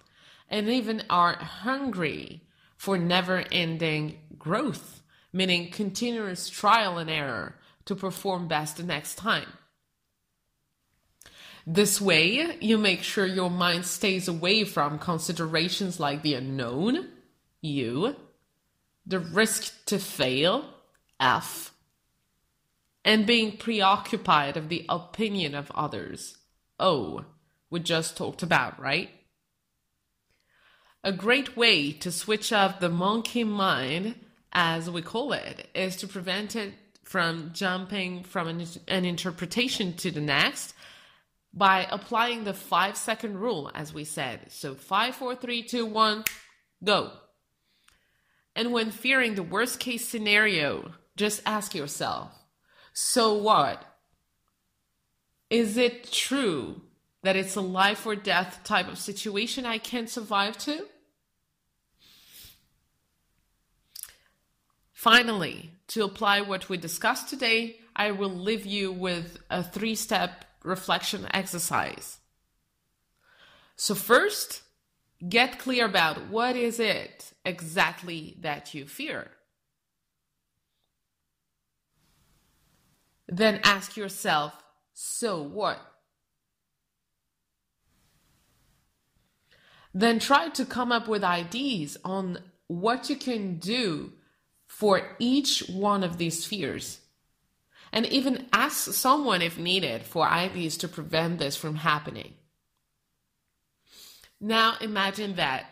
and 0.51 0.69
even 0.69 1.03
are 1.11 1.35
hungry 1.35 2.43
for 2.77 2.97
never 2.97 3.45
ending 3.51 4.19
growth, 4.39 5.03
meaning 5.33 5.71
continuous 5.71 6.49
trial 6.49 6.99
and 6.99 7.11
error 7.11 7.57
to 7.85 7.95
perform 7.95 8.49
best 8.49 8.77
the 8.77 8.83
next 8.83 9.17
time. 9.17 9.47
This 11.67 12.01
way, 12.01 12.57
you 12.61 12.79
make 12.79 13.03
sure 13.03 13.27
your 13.27 13.51
mind 13.51 13.85
stays 13.85 14.27
away 14.27 14.65
from 14.65 14.99
considerations 14.99 16.01
like 16.01 16.23
the 16.23 16.35
unknown, 16.35 17.09
you, 17.61 18.17
the 19.05 19.19
risk 19.19 19.85
to 19.87 19.99
fail, 19.99 20.65
F, 21.21 21.75
and 23.09 23.25
being 23.25 23.57
preoccupied 23.57 24.59
of 24.59 24.69
the 24.69 24.85
opinion 24.87 25.55
of 25.55 25.73
others, 25.75 26.37
Oh, 26.79 27.25
we 27.71 27.81
just 27.81 28.19
talked 28.19 28.43
about, 28.43 28.79
right? 28.79 29.09
A 31.03 31.11
great 31.11 31.57
way 31.57 31.91
to 31.93 32.13
switch 32.13 32.53
off 32.53 32.81
the 32.81 32.91
monkey 32.91 33.45
mind, 33.45 34.15
as 34.53 34.91
we 34.91 35.01
call 35.01 35.33
it, 35.33 35.69
is 35.75 35.97
to 35.97 36.07
prevent 36.07 36.55
it 36.55 36.75
from 37.03 37.53
jumping 37.55 38.25
from 38.25 38.47
an, 38.47 38.67
an 38.89 39.07
interpretation 39.07 39.95
to 39.95 40.11
the 40.11 40.21
next 40.21 40.75
by 41.55 41.89
applying 41.91 42.45
the 42.45 42.53
five 42.53 42.95
second 42.95 43.39
rule, 43.39 43.71
as 43.75 43.95
we 43.95 44.05
said. 44.05 44.53
So 44.53 44.75
five, 44.75 45.15
four, 45.15 45.35
three, 45.35 45.63
two, 45.63 45.87
one, 45.87 46.25
go. 46.85 47.13
And 48.55 48.71
when 48.71 48.91
fearing 48.91 49.35
the 49.35 49.43
worst 49.43 49.81
case 49.81 50.07
scenario, 50.07 50.93
just 51.17 51.41
ask 51.47 51.75
yourself, 51.75 52.38
so 53.01 53.35
what? 53.35 53.85
Is 55.51 55.77
it 55.77 56.11
true 56.11 56.81
that 57.23 57.37
it's 57.37 57.55
a 57.55 57.61
life 57.61 58.05
or 58.05 58.17
death 58.17 58.65
type 58.65 58.89
of 58.89 58.99
situation 58.99 59.65
I 59.65 59.79
can't 59.79 60.11
survive 60.11 60.59
to? 60.59 60.85
Finally, 64.93 65.71
to 65.87 66.03
apply 66.03 66.41
what 66.41 66.69
we 66.69 66.77
discussed 66.77 67.29
today, 67.29 67.77
I 67.95 68.11
will 68.11 68.35
leave 68.35 68.67
you 68.67 68.91
with 68.91 69.39
a 69.49 69.63
three 69.63 69.95
step 69.95 70.45
reflection 70.65 71.29
exercise. 71.33 72.19
So, 73.77 73.95
first, 73.95 74.63
get 75.27 75.61
clear 75.61 75.85
about 75.85 76.31
what 76.31 76.57
is 76.57 76.81
it 76.81 77.33
exactly 77.45 78.37
that 78.41 78.75
you 78.75 78.87
fear. 78.87 79.31
Then 83.29 83.61
ask 83.63 83.97
yourself, 83.97 84.55
so 84.95 85.43
what? 85.43 85.79
Then 89.93 90.19
try 90.19 90.49
to 90.51 90.65
come 90.65 90.93
up 90.93 91.09
with 91.09 91.23
ideas 91.23 91.97
on 92.05 92.39
what 92.69 93.11
you 93.11 93.17
can 93.17 93.59
do 93.59 94.13
for 94.67 95.17
each 95.19 95.61
one 95.69 96.03
of 96.05 96.19
these 96.19 96.45
fears. 96.45 97.01
And 97.93 98.07
even 98.07 98.47
ask 98.53 98.93
someone 98.93 99.41
if 99.41 99.59
needed 99.59 100.03
for 100.03 100.27
ideas 100.27 100.77
to 100.79 100.89
prevent 100.89 101.39
this 101.39 101.57
from 101.57 101.77
happening. 101.77 102.35
Now 104.41 104.75
imagine 104.81 105.37
that, 105.37 105.67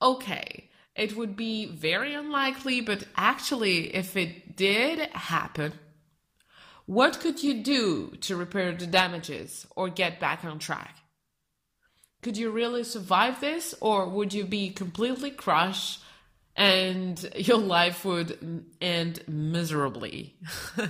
okay, 0.00 0.70
it 0.94 1.16
would 1.16 1.34
be 1.34 1.66
very 1.66 2.14
unlikely, 2.14 2.80
but 2.80 3.04
actually, 3.16 3.94
if 3.94 4.16
it 4.16 4.56
did 4.56 4.98
happen, 5.12 5.72
what 6.86 7.20
could 7.20 7.42
you 7.42 7.62
do 7.62 8.16
to 8.22 8.36
repair 8.36 8.72
the 8.72 8.86
damages 8.86 9.66
or 9.76 9.88
get 9.88 10.18
back 10.18 10.44
on 10.44 10.58
track? 10.58 10.96
Could 12.22 12.36
you 12.36 12.50
really 12.50 12.82
survive 12.82 13.40
this, 13.40 13.74
or 13.80 14.08
would 14.08 14.32
you 14.32 14.44
be 14.44 14.70
completely 14.70 15.30
crushed 15.30 16.00
and 16.56 17.30
your 17.36 17.58
life 17.58 18.04
would 18.04 18.64
end 18.80 19.22
miserably. 19.28 20.34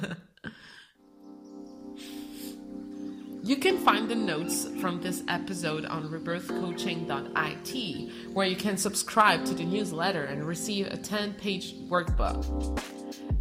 you 3.43 3.57
can 3.57 3.77
find 3.79 4.09
the 4.09 4.15
notes 4.15 4.69
from 4.81 5.03
this 5.03 5.25
episode 5.29 5.85
on 5.87 6.09
rebirthcoaching.it, 6.09 8.33
where 8.33 8.47
you 8.47 8.57
can 8.57 8.77
subscribe 8.77 9.45
to 9.45 9.55
the 9.55 9.65
newsletter 9.65 10.25
and 10.25 10.47
receive 10.47 10.87
a 10.87 10.97
10 10.97 11.35
page 11.35 11.75
workbook. 11.89 12.81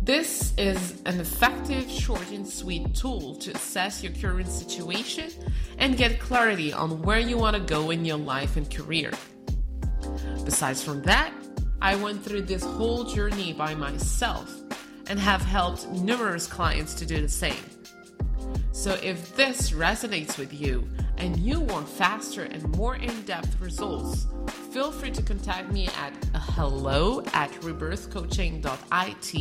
This 0.06 0.54
is 0.58 1.02
an 1.06 1.20
effective, 1.20 1.90
short, 1.90 2.30
and 2.30 2.48
sweet 2.48 2.94
tool 2.94 3.36
to 3.38 3.52
assess 3.52 4.04
your 4.04 4.14
current 4.14 4.48
situation 4.48 5.32
and 5.80 5.98
get 5.98 6.20
clarity 6.20 6.72
on 6.72 7.02
where 7.02 7.20
you 7.20 7.38
want 7.38 7.56
to 7.56 7.62
go 7.62 7.90
in 7.90 8.06
your 8.06 8.18
life 8.18 8.56
and 8.56 8.70
career. 8.70 9.12
Besides 10.44 10.84
from 10.84 11.02
that, 11.04 11.34
I 11.82 11.96
went 11.96 12.24
through 12.24 12.44
this 12.44 12.64
whole 12.64 13.04
journey 13.04 13.54
by 13.54 13.74
myself 13.74 14.54
and 15.08 15.20
have 15.20 15.42
helped 15.42 15.90
numerous 15.90 16.48
clients 16.48 16.94
to 16.96 17.06
do 17.06 17.22
the 17.22 17.30
same. 17.30 17.64
So, 18.72 19.00
if 19.02 19.36
this 19.36 19.72
resonates 19.72 20.38
with 20.38 20.54
you 20.54 20.88
and 21.18 21.38
you 21.38 21.60
want 21.60 21.88
faster 21.88 22.44
and 22.44 22.68
more 22.76 22.96
in 22.96 23.22
depth 23.24 23.60
results, 23.60 24.28
feel 24.72 24.92
free 24.92 25.12
to 25.12 25.22
contact 25.22 25.72
me 25.72 25.88
at 26.00 26.14
hello 26.34 27.22
at 27.34 27.52
rebirthcoaching.it 27.62 29.36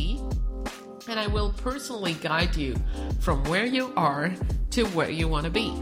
and 1.07 1.19
I 1.19 1.27
will 1.27 1.51
personally 1.51 2.13
guide 2.13 2.55
you 2.55 2.75
from 3.19 3.43
where 3.45 3.65
you 3.65 3.93
are 3.95 4.33
to 4.71 4.85
where 4.87 5.09
you 5.09 5.27
want 5.27 5.45
to 5.45 5.51
be. 5.51 5.73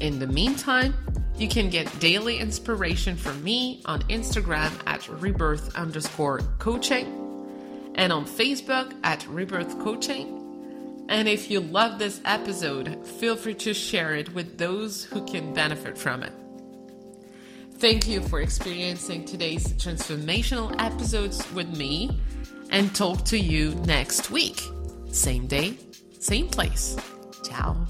In 0.00 0.18
the 0.18 0.26
meantime, 0.26 0.94
you 1.36 1.48
can 1.48 1.70
get 1.70 1.98
daily 2.00 2.38
inspiration 2.38 3.16
from 3.16 3.42
me 3.42 3.82
on 3.84 4.02
Instagram 4.02 4.72
at 4.86 5.08
rebirth 5.08 5.74
underscore 5.76 6.40
coaching 6.58 7.92
and 7.94 8.12
on 8.12 8.26
Facebook 8.26 8.94
at 9.04 9.26
rebirth 9.28 9.78
coaching. 9.80 10.37
And 11.08 11.26
if 11.26 11.50
you 11.50 11.60
love 11.60 11.98
this 11.98 12.20
episode, 12.24 13.06
feel 13.06 13.34
free 13.36 13.54
to 13.54 13.72
share 13.72 14.14
it 14.14 14.32
with 14.34 14.58
those 14.58 15.04
who 15.04 15.24
can 15.24 15.54
benefit 15.54 15.96
from 15.96 16.22
it. 16.22 16.32
Thank 17.78 18.08
you 18.08 18.20
for 18.20 18.40
experiencing 18.40 19.24
today's 19.24 19.72
transformational 19.74 20.74
episodes 20.80 21.50
with 21.52 21.76
me 21.76 22.10
and 22.70 22.94
talk 22.94 23.24
to 23.26 23.38
you 23.38 23.74
next 23.86 24.30
week. 24.30 24.60
Same 25.12 25.46
day, 25.46 25.78
same 26.18 26.48
place. 26.48 26.96
Ciao. 27.44 27.86